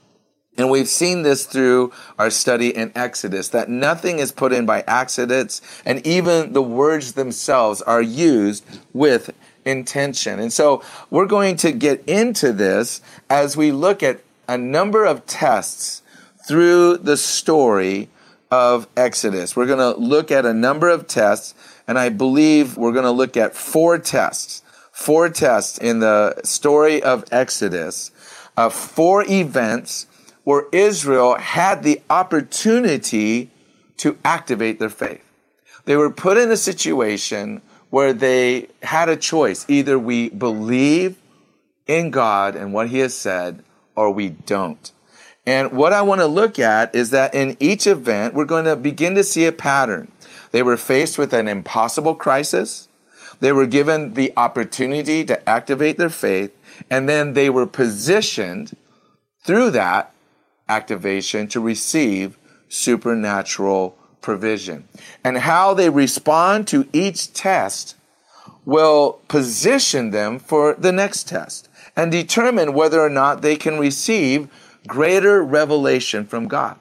And 0.58 0.70
we've 0.70 0.88
seen 0.88 1.22
this 1.22 1.46
through 1.46 1.92
our 2.18 2.28
study 2.28 2.76
in 2.76 2.92
Exodus, 2.94 3.48
that 3.48 3.70
nothing 3.70 4.18
is 4.18 4.32
put 4.32 4.52
in 4.52 4.66
by 4.66 4.84
accidents, 4.86 5.62
and 5.86 6.06
even 6.06 6.52
the 6.52 6.62
words 6.62 7.12
themselves 7.12 7.80
are 7.82 8.02
used 8.02 8.64
with 8.92 9.30
intention. 9.64 10.38
And 10.38 10.52
so 10.52 10.82
we're 11.08 11.26
going 11.26 11.56
to 11.58 11.72
get 11.72 12.06
into 12.06 12.52
this 12.52 13.00
as 13.30 13.56
we 13.56 13.72
look 13.72 14.02
at 14.02 14.20
a 14.46 14.58
number 14.58 15.06
of 15.06 15.24
tests 15.24 16.02
through 16.46 16.98
the 16.98 17.16
story 17.16 18.10
of 18.50 18.86
Exodus. 18.96 19.56
We're 19.56 19.66
going 19.66 19.78
to 19.78 19.98
look 19.98 20.30
at 20.30 20.44
a 20.44 20.52
number 20.52 20.90
of 20.90 21.06
tests, 21.06 21.54
and 21.88 21.98
I 21.98 22.10
believe 22.10 22.76
we're 22.76 22.92
going 22.92 23.04
to 23.04 23.10
look 23.10 23.38
at 23.38 23.54
four 23.54 23.98
tests. 23.98 24.62
Four 24.90 25.30
tests 25.30 25.78
in 25.78 26.00
the 26.00 26.42
story 26.44 27.02
of 27.02 27.24
Exodus, 27.32 28.10
uh, 28.58 28.68
four 28.68 29.24
events 29.24 30.06
where 30.44 30.66
Israel 30.72 31.36
had 31.36 31.82
the 31.82 32.00
opportunity 32.10 33.50
to 33.98 34.18
activate 34.24 34.78
their 34.78 34.88
faith. 34.88 35.24
They 35.84 35.96
were 35.96 36.10
put 36.10 36.36
in 36.36 36.50
a 36.50 36.56
situation 36.56 37.62
where 37.90 38.12
they 38.12 38.68
had 38.82 39.08
a 39.08 39.16
choice. 39.16 39.64
Either 39.68 39.98
we 39.98 40.28
believe 40.30 41.16
in 41.86 42.10
God 42.10 42.56
and 42.56 42.72
what 42.72 42.88
He 42.88 42.98
has 42.98 43.14
said, 43.14 43.62
or 43.94 44.10
we 44.10 44.30
don't. 44.30 44.90
And 45.44 45.72
what 45.72 45.92
I 45.92 46.02
want 46.02 46.20
to 46.20 46.26
look 46.26 46.58
at 46.58 46.94
is 46.94 47.10
that 47.10 47.34
in 47.34 47.56
each 47.58 47.86
event, 47.86 48.34
we're 48.34 48.44
going 48.44 48.64
to 48.64 48.76
begin 48.76 49.14
to 49.16 49.24
see 49.24 49.44
a 49.44 49.52
pattern. 49.52 50.10
They 50.52 50.62
were 50.62 50.76
faced 50.76 51.18
with 51.18 51.32
an 51.32 51.48
impossible 51.48 52.14
crisis. 52.14 52.88
They 53.40 53.52
were 53.52 53.66
given 53.66 54.14
the 54.14 54.32
opportunity 54.36 55.24
to 55.24 55.48
activate 55.48 55.98
their 55.98 56.10
faith, 56.10 56.56
and 56.88 57.08
then 57.08 57.32
they 57.32 57.50
were 57.50 57.66
positioned 57.66 58.76
through 59.44 59.72
that 59.72 60.12
activation 60.68 61.46
to 61.48 61.60
receive 61.60 62.38
supernatural 62.68 63.98
provision. 64.20 64.88
And 65.22 65.38
how 65.38 65.74
they 65.74 65.90
respond 65.90 66.68
to 66.68 66.88
each 66.92 67.32
test 67.32 67.96
will 68.64 69.20
position 69.28 70.10
them 70.10 70.38
for 70.38 70.74
the 70.74 70.92
next 70.92 71.28
test 71.28 71.68
and 71.96 72.10
determine 72.10 72.72
whether 72.72 73.00
or 73.00 73.10
not 73.10 73.42
they 73.42 73.56
can 73.56 73.78
receive 73.78 74.48
greater 74.86 75.42
revelation 75.42 76.24
from 76.24 76.48
God. 76.48 76.78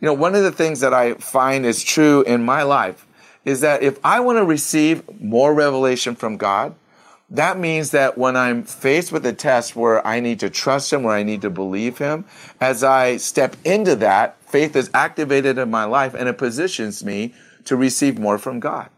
You 0.00 0.06
know, 0.06 0.14
one 0.14 0.34
of 0.34 0.42
the 0.42 0.52
things 0.52 0.80
that 0.80 0.92
I 0.92 1.14
find 1.14 1.64
is 1.64 1.82
true 1.82 2.22
in 2.22 2.44
my 2.44 2.62
life 2.62 3.06
is 3.44 3.60
that 3.60 3.82
if 3.82 3.98
I 4.04 4.20
want 4.20 4.38
to 4.38 4.44
receive 4.44 5.02
more 5.20 5.54
revelation 5.54 6.14
from 6.14 6.36
God, 6.36 6.74
that 7.30 7.58
means 7.58 7.90
that 7.92 8.18
when 8.18 8.36
I'm 8.36 8.62
faced 8.62 9.10
with 9.10 9.24
a 9.26 9.32
test 9.32 9.74
where 9.74 10.06
I 10.06 10.20
need 10.20 10.40
to 10.40 10.50
trust 10.50 10.92
Him, 10.92 11.02
where 11.02 11.16
I 11.16 11.22
need 11.22 11.42
to 11.42 11.50
believe 11.50 11.98
Him, 11.98 12.24
as 12.60 12.84
I 12.84 13.16
step 13.16 13.56
into 13.64 13.96
that, 13.96 14.36
faith 14.42 14.76
is 14.76 14.90
activated 14.92 15.58
in 15.58 15.70
my 15.70 15.84
life 15.84 16.14
and 16.14 16.28
it 16.28 16.38
positions 16.38 17.04
me 17.04 17.34
to 17.64 17.76
receive 17.76 18.18
more 18.18 18.38
from 18.38 18.60
God. 18.60 18.90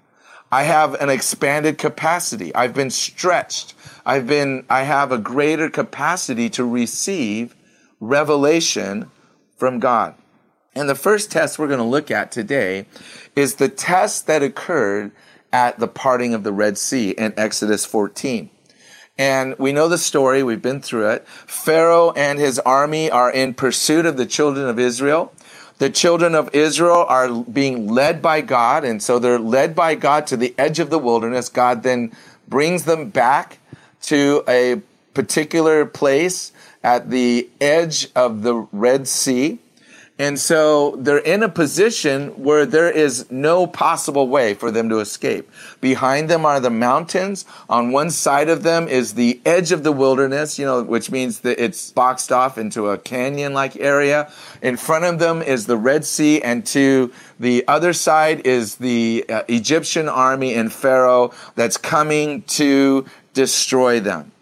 I 0.50 0.64
have 0.64 0.94
an 0.94 1.10
expanded 1.10 1.78
capacity. 1.78 2.54
I've 2.54 2.74
been 2.74 2.90
stretched. 2.90 3.74
I've 4.04 4.26
been, 4.26 4.64
I 4.70 4.82
have 4.82 5.10
a 5.12 5.18
greater 5.18 5.68
capacity 5.68 6.48
to 6.50 6.64
receive 6.64 7.54
revelation 8.00 9.10
from 9.56 9.80
God. 9.80 10.14
And 10.74 10.88
the 10.88 10.94
first 10.94 11.32
test 11.32 11.58
we're 11.58 11.68
going 11.68 11.78
to 11.78 11.84
look 11.84 12.10
at 12.10 12.30
today 12.30 12.86
is 13.34 13.54
the 13.54 13.68
test 13.68 14.26
that 14.26 14.42
occurred 14.42 15.10
at 15.52 15.78
the 15.78 15.88
parting 15.88 16.34
of 16.34 16.44
the 16.44 16.52
Red 16.52 16.78
Sea 16.78 17.10
in 17.10 17.34
Exodus 17.36 17.84
14. 17.84 18.50
And 19.18 19.58
we 19.58 19.72
know 19.72 19.88
the 19.88 19.98
story, 19.98 20.42
we've 20.42 20.60
been 20.60 20.82
through 20.82 21.10
it. 21.10 21.26
Pharaoh 21.26 22.12
and 22.12 22.38
his 22.38 22.58
army 22.60 23.10
are 23.10 23.30
in 23.30 23.54
pursuit 23.54 24.04
of 24.04 24.16
the 24.16 24.26
children 24.26 24.68
of 24.68 24.78
Israel. 24.78 25.32
The 25.78 25.90
children 25.90 26.34
of 26.34 26.54
Israel 26.54 27.04
are 27.08 27.42
being 27.42 27.86
led 27.88 28.22
by 28.22 28.40
God, 28.40 28.84
and 28.84 29.02
so 29.02 29.18
they're 29.18 29.38
led 29.38 29.74
by 29.74 29.94
God 29.94 30.26
to 30.28 30.36
the 30.36 30.54
edge 30.58 30.78
of 30.78 30.90
the 30.90 30.98
wilderness. 30.98 31.48
God 31.48 31.82
then 31.82 32.12
brings 32.48 32.84
them 32.84 33.10
back 33.10 33.58
to 34.02 34.42
a 34.48 34.80
particular 35.14 35.84
place 35.86 36.52
at 36.82 37.10
the 37.10 37.48
edge 37.60 38.08
of 38.14 38.42
the 38.42 38.54
Red 38.54 39.08
Sea. 39.08 39.58
And 40.18 40.38
so 40.38 40.96
they're 40.96 41.18
in 41.18 41.42
a 41.42 41.48
position 41.48 42.28
where 42.42 42.64
there 42.64 42.90
is 42.90 43.30
no 43.30 43.66
possible 43.66 44.28
way 44.28 44.54
for 44.54 44.70
them 44.70 44.88
to 44.88 44.98
escape. 45.00 45.50
Behind 45.82 46.30
them 46.30 46.46
are 46.46 46.58
the 46.58 46.70
mountains. 46.70 47.44
On 47.68 47.92
one 47.92 48.08
side 48.08 48.48
of 48.48 48.62
them 48.62 48.88
is 48.88 49.12
the 49.12 49.38
edge 49.44 49.72
of 49.72 49.82
the 49.82 49.92
wilderness, 49.92 50.58
you 50.58 50.64
know, 50.64 50.82
which 50.82 51.10
means 51.10 51.40
that 51.40 51.62
it's 51.62 51.90
boxed 51.90 52.32
off 52.32 52.56
into 52.56 52.88
a 52.88 52.96
canyon 52.96 53.52
like 53.52 53.76
area. 53.76 54.32
In 54.62 54.78
front 54.78 55.04
of 55.04 55.18
them 55.18 55.42
is 55.42 55.66
the 55.66 55.76
Red 55.76 56.06
Sea, 56.06 56.40
and 56.40 56.64
to 56.68 57.12
the 57.38 57.62
other 57.68 57.92
side 57.92 58.46
is 58.46 58.76
the 58.76 59.22
uh, 59.28 59.42
Egyptian 59.48 60.08
army 60.08 60.54
and 60.54 60.72
Pharaoh 60.72 61.34
that's 61.56 61.76
coming 61.76 62.40
to 62.42 63.04
destroy 63.34 64.00
them. 64.00 64.32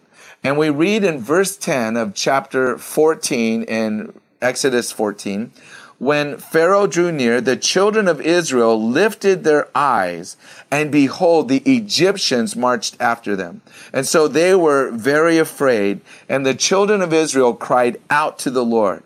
And 0.45 0.57
we 0.57 0.71
read 0.71 1.03
in 1.03 1.21
verse 1.21 1.57
10 1.57 1.97
of 1.97 2.15
chapter 2.15 2.79
14 2.79 3.65
in 3.65 4.13
Exodus 4.41 4.93
14, 4.93 5.53
when 5.99 6.37
Pharaoh 6.39 6.87
drew 6.87 7.13
near, 7.13 7.41
the 7.41 7.57
children 7.57 8.09
of 8.09 8.21
Israel 8.21 8.83
lifted 8.83 9.45
their 9.45 9.69
eyes, 9.75 10.37
and 10.71 10.91
behold, 10.91 11.49
the 11.49 11.63
Egyptians 11.65 12.57
marched 12.57 12.97
after 13.01 13.37
them. 13.37 13.63
And 13.93 14.07
so 14.07 14.27
they 14.27 14.55
were 14.55 14.91
very 14.91 15.39
afraid, 15.39 16.01
and 16.29 16.45
the 16.45 16.55
children 16.55 17.01
of 17.01 17.13
Israel 17.13 17.55
cried 17.55 18.01
out 18.11 18.39
to 18.41 18.51
the 18.51 18.65
Lord. 18.65 19.03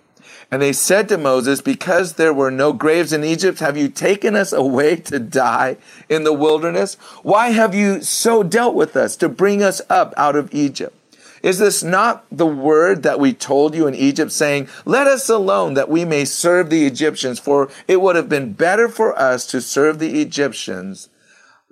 And 0.50 0.62
they 0.62 0.72
said 0.72 1.08
to 1.10 1.18
Moses, 1.18 1.60
Because 1.60 2.14
there 2.14 2.32
were 2.32 2.50
no 2.50 2.72
graves 2.72 3.12
in 3.12 3.22
Egypt, 3.22 3.58
have 3.60 3.76
you 3.76 3.88
taken 3.88 4.34
us 4.34 4.52
away 4.52 4.96
to 4.96 5.18
die 5.18 5.76
in 6.08 6.24
the 6.24 6.32
wilderness? 6.32 6.94
Why 7.22 7.50
have 7.50 7.74
you 7.74 8.02
so 8.02 8.42
dealt 8.42 8.74
with 8.74 8.96
us 8.96 9.14
to 9.16 9.28
bring 9.28 9.62
us 9.62 9.82
up 9.90 10.14
out 10.16 10.36
of 10.36 10.54
Egypt? 10.54 10.97
Is 11.42 11.58
this 11.58 11.82
not 11.82 12.24
the 12.30 12.46
word 12.46 13.02
that 13.02 13.20
we 13.20 13.32
told 13.32 13.74
you 13.74 13.86
in 13.86 13.94
Egypt, 13.94 14.32
saying, 14.32 14.68
Let 14.84 15.06
us 15.06 15.28
alone 15.28 15.74
that 15.74 15.88
we 15.88 16.04
may 16.04 16.24
serve 16.24 16.70
the 16.70 16.86
Egyptians? 16.86 17.38
For 17.38 17.70
it 17.86 18.00
would 18.00 18.16
have 18.16 18.28
been 18.28 18.52
better 18.52 18.88
for 18.88 19.18
us 19.18 19.46
to 19.48 19.60
serve 19.60 19.98
the 19.98 20.20
Egyptians 20.20 21.08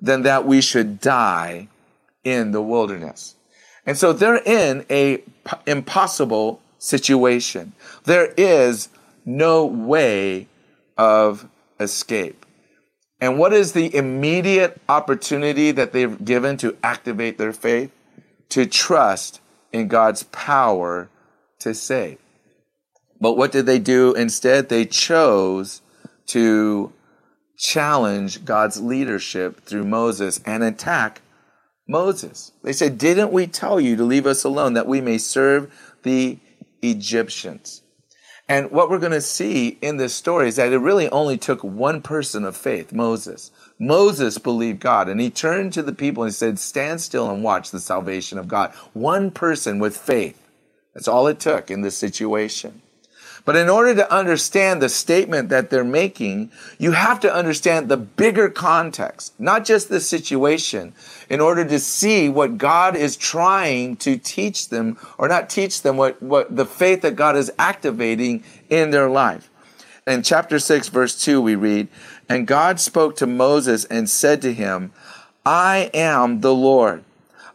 than 0.01 0.23
that 0.23 0.47
we 0.47 0.61
should 0.61 1.01
die 1.01 1.69
in 2.23 2.53
the 2.53 2.63
wilderness. 2.63 3.35
And 3.85 3.97
so 3.97 4.13
they're 4.13 4.43
in 4.45 4.85
a 4.91 5.19
p- 5.19 5.25
impossible 5.67 6.61
situation. 6.79 7.73
There 8.05 8.35
is 8.37 8.89
no 9.25 9.65
way 9.65 10.49
of 10.99 11.49
escape. 11.81 12.45
And 13.21 13.39
what 13.39 13.53
is 13.53 13.73
the 13.73 13.95
immediate 13.95 14.81
opportunity 14.89 15.71
that 15.71 15.93
they've 15.93 16.23
given 16.25 16.57
to 16.59 16.77
activate 16.83 17.39
their 17.39 17.53
faith? 17.53 17.91
To 18.51 18.67
trust 18.67 19.41
in 19.73 19.89
God's 19.89 20.25
power 20.25 21.09
to 21.61 21.75
save. 21.75 22.19
But 23.21 23.37
what 23.37 23.53
did 23.53 23.67
they 23.67 23.79
do 23.79 24.15
instead? 24.15 24.69
They 24.69 24.85
chose 24.85 25.81
to 26.27 26.93
challenge 27.57 28.45
God's 28.45 28.81
leadership 28.81 29.65
through 29.65 29.85
Moses 29.85 30.41
and 30.45 30.63
attack 30.63 31.23
Moses. 31.89 32.53
They 32.63 32.73
said, 32.73 32.99
Didn't 32.99 33.33
we 33.33 33.47
tell 33.47 33.81
you 33.81 33.97
to 33.97 34.05
leave 34.05 34.27
us 34.27 34.45
alone 34.45 34.75
that 34.75 34.87
we 34.87 35.01
may 35.01 35.19
serve 35.19 35.73
the 36.03 36.39
Egyptians? 36.83 37.83
And 38.49 38.71
what 38.71 38.91
we're 38.91 38.99
going 38.99 39.13
to 39.13 39.21
see 39.21 39.79
in 39.83 39.97
this 39.97 40.15
story 40.15 40.49
is 40.49 40.57
that 40.57 40.73
it 40.73 40.79
really 40.79 41.09
only 41.11 41.37
took 41.37 41.65
one 41.65 42.01
person 42.01 42.45
of 42.45 42.57
faith, 42.57 42.93
Moses. 42.93 43.51
Moses 43.79 44.39
believed 44.39 44.81
God 44.81 45.09
and 45.09 45.21
he 45.21 45.31
turned 45.31 45.73
to 45.75 45.83
the 45.83 45.93
people 45.93 46.23
and 46.23 46.31
he 46.33 46.35
said, 46.35 46.59
Stand 46.59 47.01
still 47.01 47.31
and 47.31 47.43
watch 47.43 47.71
the 47.71 47.81
salvation 47.81 48.39
of 48.39 48.49
God. 48.49 48.73
One 48.93 49.31
person 49.31 49.79
with 49.79 49.97
faith. 49.97 50.43
That's 50.95 51.09
all 51.09 51.27
it 51.27 51.39
took 51.39 51.71
in 51.71 51.83
this 51.83 51.97
situation. 51.97 52.81
But 53.47 53.55
in 53.55 53.69
order 53.69 53.95
to 53.95 54.13
understand 54.13 54.83
the 54.83 54.89
statement 54.89 55.51
that 55.51 55.71
they're 55.71 55.85
making, 55.85 56.51
you 56.79 56.93
have 56.93 57.21
to 57.21 57.33
understand 57.33 57.89
the 57.89 57.97
bigger 57.97 58.49
context, 58.49 59.39
not 59.39 59.65
just 59.65 59.89
the 59.89 60.01
situation, 60.01 60.95
in 61.31 61.41
order 61.41 61.65
to 61.65 61.79
see 61.79 62.29
what 62.29 62.59
God 62.59 62.97
is 62.97 63.17
trying 63.17 63.97
to 63.99 64.19
teach 64.19 64.69
them, 64.69 64.99
or 65.17 65.29
not 65.29 65.49
teach 65.49 65.83
them, 65.83 65.97
what, 65.97 66.21
what 66.21 66.57
the 66.57 66.67
faith 66.67 67.03
that 67.03 67.15
God 67.15 67.37
is 67.37 67.53
activating 67.57 68.43
in 68.69 68.91
their 68.91 69.09
life. 69.09 69.49
In 70.07 70.23
chapter 70.23 70.61
6, 70.61 70.89
verse 70.89 71.21
2, 71.21 71.41
we 71.41 71.57
read, 71.57 71.89
And 72.29 72.47
God 72.47 72.79
spoke 72.79 73.17
to 73.17 73.27
Moses 73.27 73.85
and 73.87 74.09
said 74.09 74.41
to 74.43 74.53
him, 74.53 74.93
I 75.45 75.91
am 75.93 76.43
the 76.43 76.55
Lord. 76.55 77.03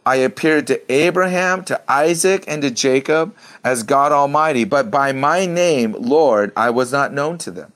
I 0.04 0.16
appeared 0.16 0.66
to 0.66 0.92
Abraham, 0.92 1.64
to 1.64 1.80
Isaac, 1.90 2.44
and 2.46 2.60
to 2.60 2.70
Jacob 2.70 3.34
as 3.64 3.84
God 3.84 4.12
Almighty, 4.12 4.64
but 4.64 4.90
by 4.90 5.12
my 5.12 5.46
name, 5.46 5.96
Lord, 5.98 6.52
I 6.54 6.68
was 6.68 6.92
not 6.92 7.14
known 7.14 7.38
to 7.38 7.50
them. 7.50 7.72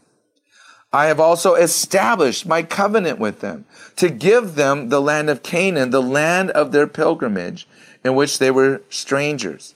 I 0.92 1.06
have 1.06 1.20
also 1.20 1.54
established 1.54 2.44
my 2.46 2.62
covenant 2.62 3.18
with 3.18 3.40
them 3.40 3.64
to 3.96 4.10
give 4.10 4.56
them 4.56 4.90
the 4.90 5.00
land 5.00 5.30
of 5.30 5.42
Canaan, 5.42 5.90
the 5.90 6.02
land 6.02 6.50
of 6.50 6.72
their 6.72 6.86
pilgrimage, 6.86 7.66
in 8.04 8.14
which 8.14 8.38
they 8.38 8.50
were 8.50 8.82
strangers. 8.90 9.74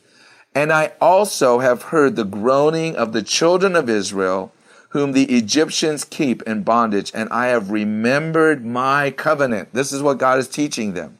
And 0.54 0.72
I 0.72 0.92
also 1.00 1.60
have 1.60 1.84
heard 1.84 2.16
the 2.16 2.24
groaning 2.24 2.96
of 2.96 3.12
the 3.12 3.22
children 3.22 3.76
of 3.76 3.88
Israel, 3.88 4.52
whom 4.90 5.12
the 5.12 5.24
Egyptians 5.24 6.04
keep 6.04 6.42
in 6.42 6.62
bondage, 6.62 7.10
and 7.14 7.28
I 7.30 7.46
have 7.46 7.70
remembered 7.70 8.64
my 8.64 9.10
covenant. 9.10 9.70
This 9.72 9.92
is 9.92 10.02
what 10.02 10.18
God 10.18 10.38
is 10.38 10.48
teaching 10.48 10.94
them. 10.94 11.18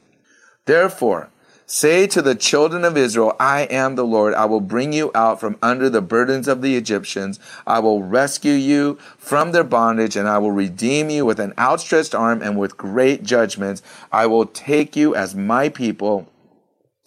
Therefore, 0.67 1.31
say 1.67 2.09
to 2.09 2.21
the 2.21 2.35
children 2.35 2.85
of 2.85 2.97
Israel, 2.97 3.37
I 3.39 3.63
am 3.63 3.95
the 3.95 4.05
Lord. 4.05 4.35
I 4.35 4.45
will 4.45 4.61
bring 4.61 4.93
you 4.93 5.13
out 5.15 5.39
from 5.39 5.57
under 5.63 5.89
the 5.89 6.03
burdens 6.03 6.49
of 6.49 6.63
the 6.63 6.77
Egyptians. 6.77 7.39
I 7.65 7.79
will 7.79 8.03
rescue 8.03 8.53
you 8.53 8.99
from 9.17 9.53
their 9.53 9.65
bondage, 9.65 10.17
and 10.17 10.29
I 10.29 10.39
will 10.39 10.51
redeem 10.51 11.09
you 11.09 11.25
with 11.25 11.39
an 11.39 11.55
outstretched 11.57 12.15
arm 12.15 12.43
and 12.43 12.59
with 12.59 12.77
great 12.77 13.23
judgments. 13.23 13.83
I 14.11 14.27
will 14.27 14.47
take 14.47 14.97
you 14.97 15.15
as 15.15 15.37
my 15.37 15.69
people 15.69 16.29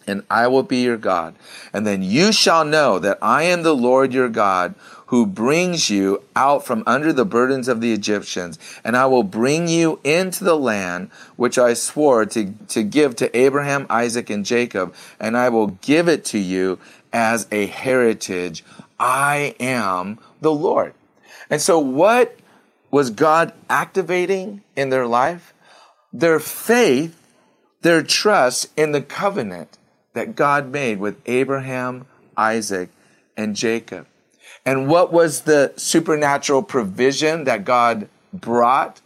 and 0.07 0.23
I 0.29 0.47
will 0.47 0.63
be 0.63 0.83
your 0.83 0.97
God. 0.97 1.35
And 1.71 1.85
then 1.85 2.03
you 2.03 2.31
shall 2.31 2.65
know 2.65 2.99
that 2.99 3.17
I 3.21 3.43
am 3.43 3.63
the 3.63 3.75
Lord 3.75 4.13
your 4.13 4.29
God 4.29 4.75
who 5.13 5.27
brings 5.27 5.91
you 5.91 6.23
out 6.35 6.65
from 6.65 6.83
under 6.87 7.13
the 7.13 7.23
burdens 7.23 7.67
of 7.67 7.81
the 7.81 7.93
Egyptians, 7.93 8.57
and 8.83 8.97
I 8.97 9.05
will 9.05 9.21
bring 9.21 9.67
you 9.67 9.99
into 10.03 10.43
the 10.43 10.57
land 10.57 11.11
which 11.35 11.59
I 11.59 11.75
swore 11.75 12.25
to, 12.25 12.51
to 12.69 12.81
give 12.81 13.15
to 13.17 13.37
Abraham, 13.37 13.85
Isaac, 13.91 14.31
and 14.31 14.43
Jacob, 14.43 14.95
and 15.19 15.37
I 15.37 15.49
will 15.49 15.67
give 15.67 16.07
it 16.07 16.25
to 16.25 16.39
you 16.39 16.79
as 17.13 17.47
a 17.51 17.67
heritage. 17.67 18.65
I 18.99 19.55
am 19.59 20.17
the 20.41 20.51
Lord. 20.51 20.95
And 21.47 21.61
so, 21.61 21.77
what 21.77 22.35
was 22.89 23.11
God 23.11 23.53
activating 23.69 24.63
in 24.75 24.89
their 24.89 25.05
life? 25.05 25.53
Their 26.11 26.39
faith, 26.39 27.15
their 27.81 28.01
trust 28.01 28.71
in 28.75 28.93
the 28.93 29.01
covenant 29.03 29.77
that 30.13 30.36
God 30.36 30.71
made 30.71 30.99
with 30.99 31.17
Abraham, 31.26 32.06
Isaac, 32.38 32.89
and 33.36 33.56
Jacob. 33.56 34.08
And 34.65 34.88
what 34.88 35.12
was 35.12 35.41
the 35.41 35.73
supernatural 35.76 36.63
provision 36.63 37.43
that 37.43 37.65
God 37.65 38.08
brought 38.32 39.02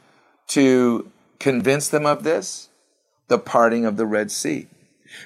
to 0.49 1.09
convince 1.39 1.87
them 1.89 2.05
of 2.05 2.23
this? 2.23 2.69
The 3.27 3.39
parting 3.39 3.85
of 3.85 3.97
the 3.97 4.05
Red 4.05 4.31
Sea. 4.31 4.67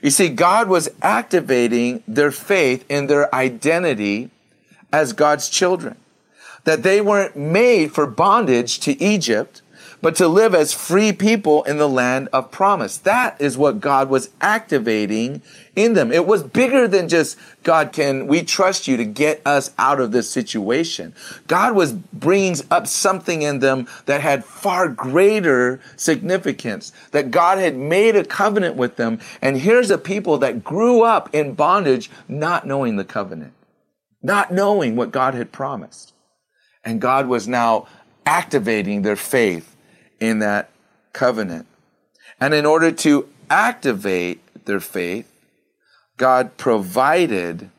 You 0.01 0.09
see, 0.09 0.29
God 0.29 0.69
was 0.69 0.89
activating 1.01 2.03
their 2.07 2.31
faith 2.31 2.85
in 2.89 3.07
their 3.07 3.33
identity 3.33 4.29
as 4.91 5.13
God's 5.13 5.49
children. 5.49 5.97
That 6.63 6.83
they 6.83 7.01
weren't 7.01 7.35
made 7.35 7.91
for 7.91 8.05
bondage 8.05 8.79
to 8.81 9.01
Egypt, 9.01 9.61
but 10.01 10.15
to 10.15 10.27
live 10.27 10.55
as 10.55 10.73
free 10.73 11.11
people 11.11 11.63
in 11.63 11.77
the 11.77 11.87
land 11.87 12.27
of 12.33 12.51
promise. 12.51 12.97
That 12.97 13.39
is 13.39 13.57
what 13.57 13.79
God 13.79 14.09
was 14.09 14.29
activating 14.41 15.41
in 15.75 15.93
them. 15.93 16.11
It 16.11 16.25
was 16.25 16.43
bigger 16.43 16.87
than 16.87 17.07
just, 17.07 17.37
God, 17.63 17.93
can 17.93 18.27
we 18.27 18.43
trust 18.43 18.87
you 18.87 18.97
to 18.97 19.05
get 19.05 19.41
us 19.45 19.71
out 19.77 19.99
of 19.99 20.11
this 20.11 20.29
situation? 20.29 21.13
God 21.47 21.75
was 21.75 21.93
bringing 21.93 22.55
up 22.71 22.87
something 22.87 23.43
in 23.43 23.59
them 23.59 23.87
that 24.05 24.21
had 24.21 24.43
far 24.43 24.87
greater 24.89 25.79
significance, 25.95 26.91
that 27.11 27.31
God 27.31 27.59
had 27.59 27.77
made 27.77 28.15
a 28.15 28.25
covenant 28.25 28.75
with 28.75 28.95
them. 28.95 29.19
And 29.41 29.57
here's 29.57 29.91
a 29.91 29.97
people 29.97 30.39
that 30.39 30.63
grew 30.63 31.03
up 31.03 31.33
in 31.33 31.53
bondage, 31.53 32.09
not 32.27 32.65
knowing 32.65 32.95
the 32.95 33.05
covenant, 33.05 33.53
not 34.23 34.51
knowing 34.51 34.95
what 34.95 35.11
God 35.11 35.35
had 35.35 35.51
promised. 35.51 36.13
And 36.83 36.99
God 36.99 37.27
was 37.27 37.47
now 37.47 37.87
activating 38.25 39.03
their 39.03 39.15
faith 39.15 39.71
in 40.21 40.39
that 40.39 40.69
covenant. 41.11 41.67
And 42.39 42.53
in 42.53 42.65
order 42.65 42.91
to 42.91 43.27
activate 43.49 44.65
their 44.65 44.79
faith, 44.79 45.29
God 46.15 46.55
provided 46.55 47.69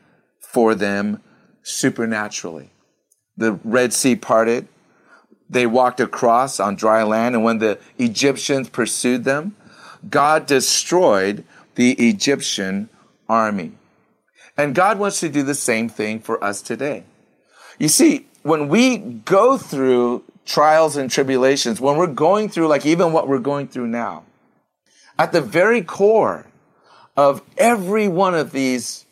for 0.40 0.74
them 0.74 1.22
supernaturally. 1.62 2.70
The 3.36 3.52
Red 3.64 3.94
Sea 3.94 4.16
parted. 4.16 4.68
They 5.48 5.66
walked 5.66 6.00
across 6.00 6.60
on 6.60 6.76
dry 6.76 7.02
land, 7.02 7.34
and 7.34 7.44
when 7.44 7.58
the 7.58 7.78
Egyptians 7.98 8.68
pursued 8.68 9.24
them, 9.24 9.56
God 10.08 10.46
destroyed 10.46 11.44
the 11.74 11.92
Egyptian 11.92 12.88
army. 13.28 13.72
And 14.56 14.74
God 14.74 14.98
wants 14.98 15.20
to 15.20 15.28
do 15.28 15.42
the 15.42 15.54
same 15.54 15.88
thing 15.88 16.20
for 16.20 16.42
us 16.42 16.60
today. 16.60 17.04
You 17.78 17.88
see, 17.88 18.26
when 18.42 18.68
we 18.68 18.98
go 18.98 19.56
through 19.56 20.24
trials 20.44 20.96
and 20.96 21.10
tribulations, 21.10 21.80
when 21.80 21.96
we're 21.96 22.06
going 22.06 22.48
through, 22.48 22.68
like 22.68 22.86
even 22.86 23.12
what 23.12 23.28
we're 23.28 23.38
going 23.38 23.68
through 23.68 23.86
now, 23.86 24.24
at 25.18 25.32
the 25.32 25.40
very 25.40 25.82
core 25.82 26.46
of 27.16 27.42
every 27.58 28.08
one 28.08 28.34
of 28.34 28.52
these 28.52 29.04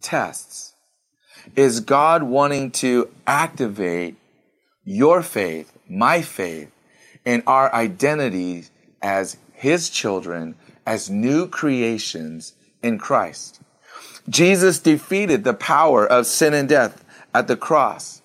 tests 0.00 0.74
is 1.54 1.80
God 1.80 2.22
wanting 2.22 2.70
to 2.70 3.08
activate 3.26 4.16
your 4.84 5.22
faith, 5.22 5.76
my 5.88 6.22
faith, 6.22 6.70
and 7.24 7.42
our 7.46 7.72
identity 7.74 8.64
as 9.02 9.36
His 9.52 9.90
children, 9.90 10.54
as 10.86 11.10
new 11.10 11.48
creations 11.48 12.54
in 12.82 12.98
Christ. 12.98 13.60
Jesus 14.28 14.78
defeated 14.78 15.44
the 15.44 15.54
power 15.54 16.06
of 16.06 16.26
sin 16.26 16.54
and 16.54 16.68
death 16.68 17.04
at 17.34 17.48
the 17.48 17.56
cross. 17.56 18.22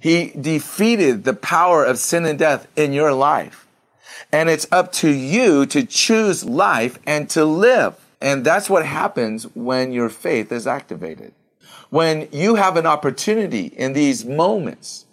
He 0.00 0.30
defeated 0.30 1.24
the 1.24 1.34
power 1.34 1.84
of 1.84 1.98
sin 1.98 2.24
and 2.24 2.38
death 2.38 2.66
in 2.74 2.92
your 2.94 3.12
life. 3.12 3.66
And 4.32 4.48
it's 4.48 4.66
up 4.72 4.92
to 4.92 5.10
you 5.10 5.66
to 5.66 5.84
choose 5.84 6.44
life 6.44 6.98
and 7.06 7.28
to 7.30 7.44
live. 7.44 7.96
And 8.20 8.44
that's 8.44 8.70
what 8.70 8.86
happens 8.86 9.44
when 9.54 9.92
your 9.92 10.08
faith 10.08 10.52
is 10.52 10.66
activated. 10.66 11.32
When 11.90 12.28
you 12.32 12.54
have 12.54 12.76
an 12.76 12.86
opportunity 12.86 13.66
in 13.66 13.92
these 13.92 14.24
moments 14.24 15.04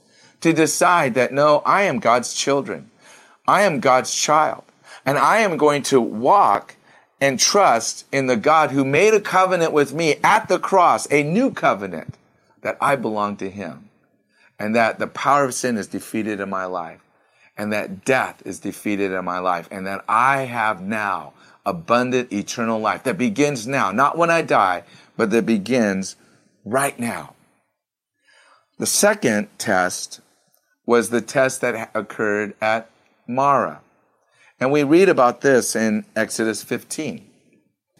to 0.41 0.53
decide 0.53 1.15
that, 1.15 1.33
no, 1.33 1.61
I 1.65 1.83
am 1.83 1.99
God's 1.99 2.33
children. 2.33 2.89
I 3.47 3.63
am 3.63 3.79
God's 3.79 4.13
child. 4.13 4.63
And 5.05 5.17
I 5.17 5.39
am 5.39 5.57
going 5.57 5.83
to 5.83 5.99
walk 5.99 6.75
and 7.19 7.39
trust 7.39 8.05
in 8.11 8.27
the 8.27 8.37
God 8.37 8.71
who 8.71 8.85
made 8.85 9.13
a 9.13 9.21
covenant 9.21 9.73
with 9.73 9.93
me 9.93 10.15
at 10.23 10.47
the 10.47 10.59
cross, 10.59 11.11
a 11.11 11.23
new 11.23 11.51
covenant 11.51 12.15
that 12.61 12.77
I 12.79 12.95
belong 12.95 13.37
to 13.37 13.49
him 13.49 13.86
and 14.59 14.75
that 14.75 14.99
the 14.99 15.07
power 15.07 15.43
of 15.43 15.53
sin 15.53 15.77
is 15.77 15.87
defeated 15.87 16.39
in 16.39 16.49
my 16.49 16.65
life, 16.65 17.01
and 17.57 17.71
that 17.73 18.05
death 18.05 18.41
is 18.45 18.59
defeated 18.59 19.11
in 19.11 19.25
my 19.25 19.39
life, 19.39 19.67
and 19.71 19.85
that 19.87 20.03
I 20.07 20.41
have 20.41 20.81
now 20.81 21.33
abundant 21.65 22.31
eternal 22.31 22.79
life 22.79 23.03
that 23.03 23.17
begins 23.17 23.67
now, 23.67 23.91
not 23.91 24.17
when 24.17 24.29
I 24.29 24.41
die, 24.41 24.83
but 25.17 25.31
that 25.31 25.45
begins 25.45 26.15
right 26.63 26.97
now. 26.97 27.33
The 28.77 28.85
second 28.85 29.49
test 29.57 30.21
was 30.85 31.09
the 31.09 31.21
test 31.21 31.61
that 31.61 31.91
occurred 31.93 32.55
at 32.61 32.89
Marah. 33.27 33.81
And 34.59 34.71
we 34.71 34.83
read 34.83 35.09
about 35.09 35.41
this 35.41 35.75
in 35.75 36.05
Exodus 36.15 36.63
15. 36.63 37.27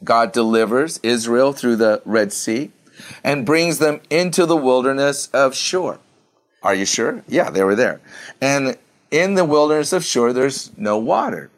God 0.04 0.32
delivers 0.32 1.00
Israel 1.04 1.54
through 1.54 1.76
the 1.76 2.02
Red 2.06 2.32
Sea 2.32 2.72
and 3.24 3.46
brings 3.46 3.80
them 3.80 4.02
into 4.10 4.46
the 4.46 4.56
wilderness 4.56 5.28
of 5.34 5.56
Shur. 5.56 6.00
Are 6.68 6.76
you 6.76 6.86
sure? 6.86 7.24
Yeah, 7.30 7.50
they 7.50 7.64
were 7.64 7.76
there. 7.76 8.02
And 8.42 8.78
in 9.10 9.36
the 9.36 9.46
wilderness 9.46 9.94
of 9.94 10.04
Shur, 10.04 10.34
there's 10.34 10.70
no 10.78 10.98
water. 10.98 11.50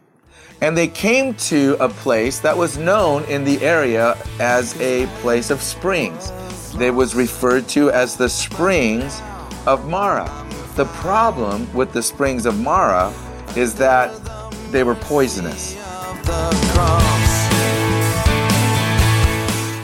And 0.62 0.78
they 0.78 0.88
came 0.88 1.34
to 1.50 1.76
a 1.80 1.90
place 1.90 2.38
that 2.42 2.56
was 2.56 2.78
known 2.78 3.24
in 3.24 3.44
the 3.44 3.60
area 3.66 4.16
as 4.40 4.80
a 4.80 5.08
place 5.22 5.50
of 5.50 5.64
springs. 5.64 6.32
It 6.80 6.94
was 6.94 7.16
referred 7.16 7.68
to 7.70 7.90
as 7.90 8.18
the 8.18 8.30
springs 8.30 9.20
of 9.66 9.90
Marah. 9.90 10.30
The 10.76 10.86
problem 11.02 11.74
with 11.74 11.92
the 11.92 12.04
springs 12.04 12.46
of 12.46 12.60
Marah 12.60 13.12
is 13.56 13.74
that 13.76 14.14
they 14.70 14.84
were 14.84 14.94
poisonous. 14.94 15.74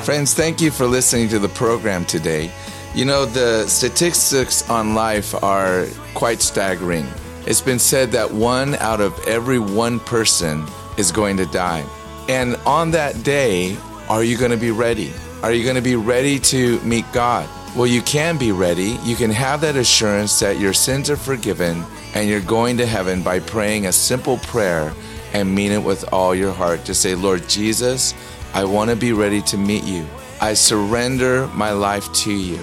Friends, 0.05 0.35
thank 0.35 0.61
you 0.61 0.69
for 0.69 0.85
listening 0.85 1.29
to 1.29 1.39
the 1.39 1.49
program 1.49 2.05
today. 2.05 2.51
You 2.95 3.03
know, 3.03 3.25
the 3.25 3.67
statistics 3.67 4.69
on 4.69 4.95
life 4.95 5.35
are 5.43 5.85
quite 6.13 6.41
staggering. 6.41 7.05
It's 7.45 7.59
been 7.59 7.77
said 7.77 8.13
that 8.13 8.31
one 8.31 8.75
out 8.75 9.01
of 9.01 9.19
every 9.27 9.59
one 9.59 9.99
person 9.99 10.65
is 10.97 11.11
going 11.11 11.35
to 11.35 11.45
die. 11.47 11.83
And 12.29 12.55
on 12.65 12.91
that 12.91 13.21
day, 13.21 13.75
are 14.07 14.23
you 14.23 14.37
going 14.37 14.51
to 14.51 14.57
be 14.57 14.71
ready? 14.71 15.11
Are 15.43 15.51
you 15.51 15.65
going 15.65 15.75
to 15.75 15.81
be 15.81 15.97
ready 15.97 16.39
to 16.39 16.79
meet 16.83 17.03
God? 17.11 17.49
Well, 17.75 17.85
you 17.85 18.01
can 18.01 18.37
be 18.37 18.53
ready. 18.53 18.97
You 19.03 19.17
can 19.17 19.29
have 19.29 19.59
that 19.59 19.75
assurance 19.75 20.39
that 20.39 20.57
your 20.57 20.71
sins 20.71 21.09
are 21.09 21.17
forgiven 21.17 21.83
and 22.13 22.29
you're 22.29 22.39
going 22.39 22.77
to 22.77 22.85
heaven 22.85 23.21
by 23.21 23.41
praying 23.41 23.87
a 23.87 23.91
simple 23.91 24.37
prayer 24.37 24.93
and 25.33 25.53
mean 25.53 25.73
it 25.73 25.83
with 25.83 26.05
all 26.13 26.33
your 26.33 26.53
heart. 26.53 26.85
Just 26.85 27.01
say, 27.01 27.13
Lord 27.13 27.49
Jesus, 27.49 28.13
I 28.53 28.63
want 28.63 28.89
to 28.89 28.95
be 28.95 29.11
ready 29.11 29.41
to 29.41 29.57
meet 29.57 29.83
you. 29.83 30.07
I 30.39 30.53
surrender 30.53 31.47
my 31.47 31.71
life 31.71 32.11
to 32.13 32.31
you. 32.31 32.59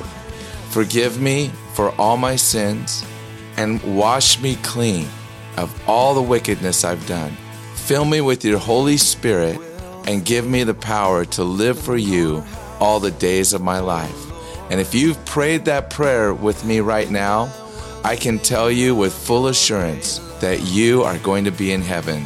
Forgive 0.73 1.21
me 1.21 1.51
for 1.75 1.95
all 2.01 2.17
my 2.17 2.35
sins 2.35 3.05
and 3.59 3.83
wash 3.95 4.41
me 4.41 4.57
clean 4.63 5.07
of 5.59 5.71
all 5.87 6.15
the 6.15 6.23
wickedness 6.23 6.83
I've 6.83 7.07
done. 7.07 7.37
Fill 7.75 8.07
me 8.07 8.23
with 8.23 8.43
your 8.43 8.59
Holy 8.59 8.97
Spirit 8.97 9.61
and 10.07 10.25
give 10.25 10.47
me 10.47 10.65
the 10.65 10.73
power 10.73 11.27
to 11.27 11.45
live 11.45 11.79
for 11.79 11.99
you 11.99 12.43
all 12.81 13.01
the 13.01 13.11
days 13.11 13.53
of 13.53 13.61
my 13.61 13.81
life. 13.81 14.17
And 14.71 14.81
if 14.81 14.95
you've 14.95 15.23
prayed 15.27 15.67
that 15.67 15.91
prayer 15.91 16.33
with 16.33 16.65
me 16.65 16.81
right 16.81 17.11
now, 17.11 17.53
I 18.03 18.17
can 18.17 18.39
tell 18.39 18.71
you 18.71 18.95
with 18.95 19.13
full 19.13 19.49
assurance 19.49 20.21
that 20.41 20.63
you 20.63 21.03
are 21.03 21.19
going 21.19 21.45
to 21.45 21.53
be 21.53 21.73
in 21.73 21.83
heaven 21.83 22.25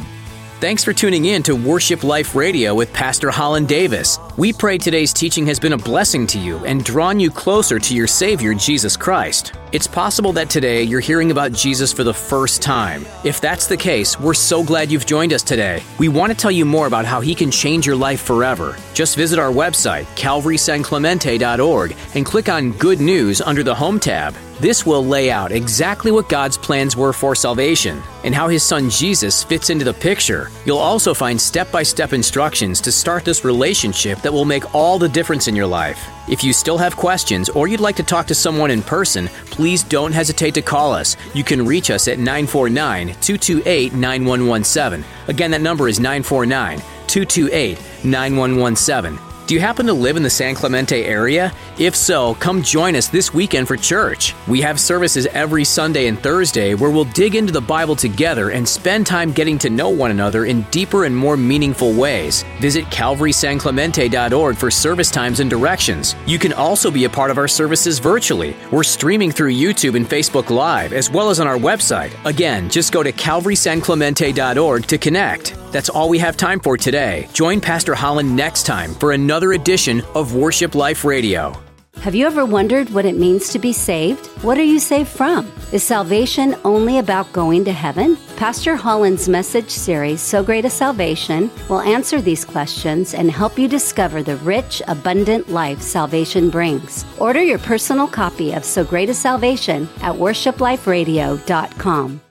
Thanks 0.59 0.83
for 0.83 0.91
tuning 0.91 1.25
in 1.25 1.43
to 1.43 1.55
Worship 1.55 2.03
Life 2.03 2.33
Radio 2.33 2.73
with 2.73 2.91
Pastor 2.91 3.29
Holland 3.29 3.67
Davis. 3.67 4.17
We 4.37 4.51
pray 4.51 4.79
today's 4.79 5.13
teaching 5.13 5.45
has 5.45 5.59
been 5.59 5.73
a 5.73 5.77
blessing 5.77 6.25
to 6.25 6.39
you 6.39 6.57
and 6.65 6.83
drawn 6.83 7.19
you 7.19 7.29
closer 7.29 7.77
to 7.77 7.95
your 7.95 8.07
Savior, 8.07 8.55
Jesus 8.55 8.97
Christ. 8.97 9.53
It's 9.71 9.85
possible 9.85 10.33
that 10.33 10.49
today 10.49 10.81
you're 10.81 10.99
hearing 10.99 11.29
about 11.29 11.51
Jesus 11.51 11.93
for 11.93 12.03
the 12.03 12.13
first 12.13 12.59
time. 12.63 13.05
If 13.23 13.39
that's 13.39 13.67
the 13.67 13.77
case, 13.77 14.19
we're 14.19 14.33
so 14.33 14.63
glad 14.63 14.91
you've 14.91 15.05
joined 15.05 15.31
us 15.31 15.43
today. 15.43 15.83
We 15.99 16.09
want 16.09 16.31
to 16.31 16.37
tell 16.37 16.49
you 16.49 16.65
more 16.65 16.87
about 16.87 17.05
how 17.05 17.21
He 17.21 17.35
can 17.35 17.51
change 17.51 17.85
your 17.85 17.95
life 17.95 18.21
forever. 18.21 18.75
Just 18.95 19.15
visit 19.15 19.37
our 19.37 19.51
website, 19.51 20.05
calvarysanclemente.org, 20.15 21.95
and 22.15 22.25
click 22.25 22.49
on 22.49 22.71
Good 22.71 22.99
News 22.99 23.41
under 23.41 23.61
the 23.61 23.75
Home 23.75 23.99
tab. 23.99 24.33
This 24.59 24.87
will 24.87 25.05
lay 25.05 25.29
out 25.29 25.51
exactly 25.51 26.11
what 26.11 26.29
God's 26.29 26.57
plans 26.57 26.97
were 26.97 27.13
for 27.13 27.35
salvation 27.35 28.01
and 28.23 28.33
how 28.33 28.47
His 28.47 28.63
Son 28.63 28.89
Jesus 28.89 29.43
fits 29.43 29.69
into 29.69 29.85
the 29.85 29.93
picture. 29.93 30.49
You'll 30.65 30.79
also 30.79 31.13
find 31.13 31.39
step 31.39 31.71
by 31.71 31.83
step 31.83 32.11
instructions 32.11 32.81
to 32.81 32.91
start 32.91 33.23
this 33.23 33.45
relationship 33.45 34.19
that 34.21 34.33
will 34.33 34.45
make 34.45 34.73
all 34.73 34.97
the 34.97 35.09
difference 35.09 35.47
in 35.47 35.55
your 35.55 35.67
life. 35.67 36.03
If 36.27 36.43
you 36.43 36.53
still 36.53 36.79
have 36.79 36.97
questions 36.97 37.49
or 37.49 37.67
you'd 37.67 37.79
like 37.79 37.95
to 37.97 38.03
talk 38.03 38.25
to 38.27 38.35
someone 38.35 38.71
in 38.71 38.81
person, 38.81 39.27
please 39.51 39.83
don't 39.83 40.11
hesitate 40.11 40.55
to 40.55 40.63
call 40.63 40.91
us. 40.91 41.15
You 41.35 41.43
can 41.43 41.63
reach 41.63 41.91
us 41.91 42.07
at 42.07 42.17
949 42.17 43.07
228 43.21 43.93
9117. 43.93 45.05
Again, 45.27 45.51
that 45.51 45.61
number 45.61 45.87
is 45.87 45.99
949 45.99 46.79
228 47.05 47.77
9117. 48.03 49.26
Do 49.47 49.53
you 49.53 49.61
happen 49.61 49.85
to 49.85 49.93
live 49.93 50.17
in 50.17 50.23
the 50.23 50.29
San 50.29 50.55
Clemente 50.55 51.05
area? 51.05 51.53
If 51.79 51.95
so, 51.95 52.35
come 52.35 52.61
join 52.61 52.97
us 52.97 53.07
this 53.07 53.33
weekend 53.33 53.69
for 53.69 53.77
church. 53.77 54.35
We 54.45 54.59
have 54.59 54.77
services 54.77 55.25
every 55.27 55.63
Sunday 55.63 56.07
and 56.07 56.19
Thursday 56.19 56.73
where 56.73 56.91
we'll 56.91 57.05
dig 57.05 57.33
into 57.33 57.53
the 57.53 57.61
Bible 57.61 57.95
together 57.95 58.49
and 58.49 58.67
spend 58.67 59.07
time 59.07 59.31
getting 59.31 59.57
to 59.59 59.69
know 59.69 59.87
one 59.87 60.11
another 60.11 60.43
in 60.43 60.63
deeper 60.63 61.05
and 61.05 61.15
more 61.15 61.37
meaningful 61.37 61.93
ways. 61.93 62.43
Visit 62.59 62.83
calvarysanclemente.org 62.87 64.57
for 64.57 64.69
service 64.69 65.09
times 65.09 65.39
and 65.39 65.49
directions. 65.49 66.13
You 66.25 66.39
can 66.39 66.51
also 66.51 66.91
be 66.91 67.05
a 67.05 67.09
part 67.09 67.31
of 67.31 67.37
our 67.37 67.47
services 67.47 67.99
virtually. 67.99 68.53
We're 68.69 68.83
streaming 68.83 69.31
through 69.31 69.53
YouTube 69.53 69.95
and 69.95 70.05
Facebook 70.05 70.49
Live 70.49 70.91
as 70.91 71.09
well 71.09 71.29
as 71.29 71.39
on 71.39 71.47
our 71.47 71.57
website. 71.57 72.13
Again, 72.25 72.69
just 72.69 72.91
go 72.91 73.01
to 73.01 73.13
calvarysanclemente.org 73.13 74.87
to 74.87 74.97
connect. 74.97 75.53
That's 75.71 75.89
all 75.89 76.09
we 76.09 76.19
have 76.19 76.37
time 76.37 76.59
for 76.59 76.77
today. 76.77 77.27
Join 77.33 77.61
Pastor 77.61 77.95
Holland 77.95 78.35
next 78.35 78.65
time 78.65 78.93
for 78.95 79.11
another 79.11 79.53
edition 79.53 80.01
of 80.15 80.35
Worship 80.35 80.75
Life 80.75 81.03
Radio. 81.03 81.59
Have 82.01 82.13
you 82.15 82.27
ever 82.27 82.45
wondered 82.45 82.91
what 82.91 83.05
it 83.05 83.17
means 83.17 83.49
to 83.49 83.57
be 83.59 83.73
saved? 83.73 84.27
What 84.43 84.59
are 84.59 84.63
you 84.63 84.77
saved 84.79 85.09
from? 85.09 85.51
Is 85.73 85.83
salvation 85.83 86.55
only 86.63 86.99
about 86.99 87.33
going 87.33 87.65
to 87.65 87.73
heaven? 87.73 88.17
Pastor 88.37 88.75
Holland's 88.75 89.27
message 89.27 89.71
series, 89.71 90.21
So 90.21 90.43
Great 90.43 90.63
a 90.63 90.69
Salvation, 90.69 91.49
will 91.69 91.81
answer 91.81 92.21
these 92.21 92.45
questions 92.45 93.15
and 93.15 93.31
help 93.31 93.57
you 93.57 93.67
discover 93.67 94.21
the 94.21 94.35
rich, 94.37 94.83
abundant 94.87 95.49
life 95.49 95.81
salvation 95.81 96.51
brings. 96.51 97.03
Order 97.19 97.41
your 97.43 97.59
personal 97.59 98.07
copy 98.07 98.53
of 98.53 98.63
So 98.63 98.85
Great 98.85 99.09
a 99.09 99.15
Salvation 99.15 99.89
at 100.01 100.13
worshipliferadio.com. 100.13 102.21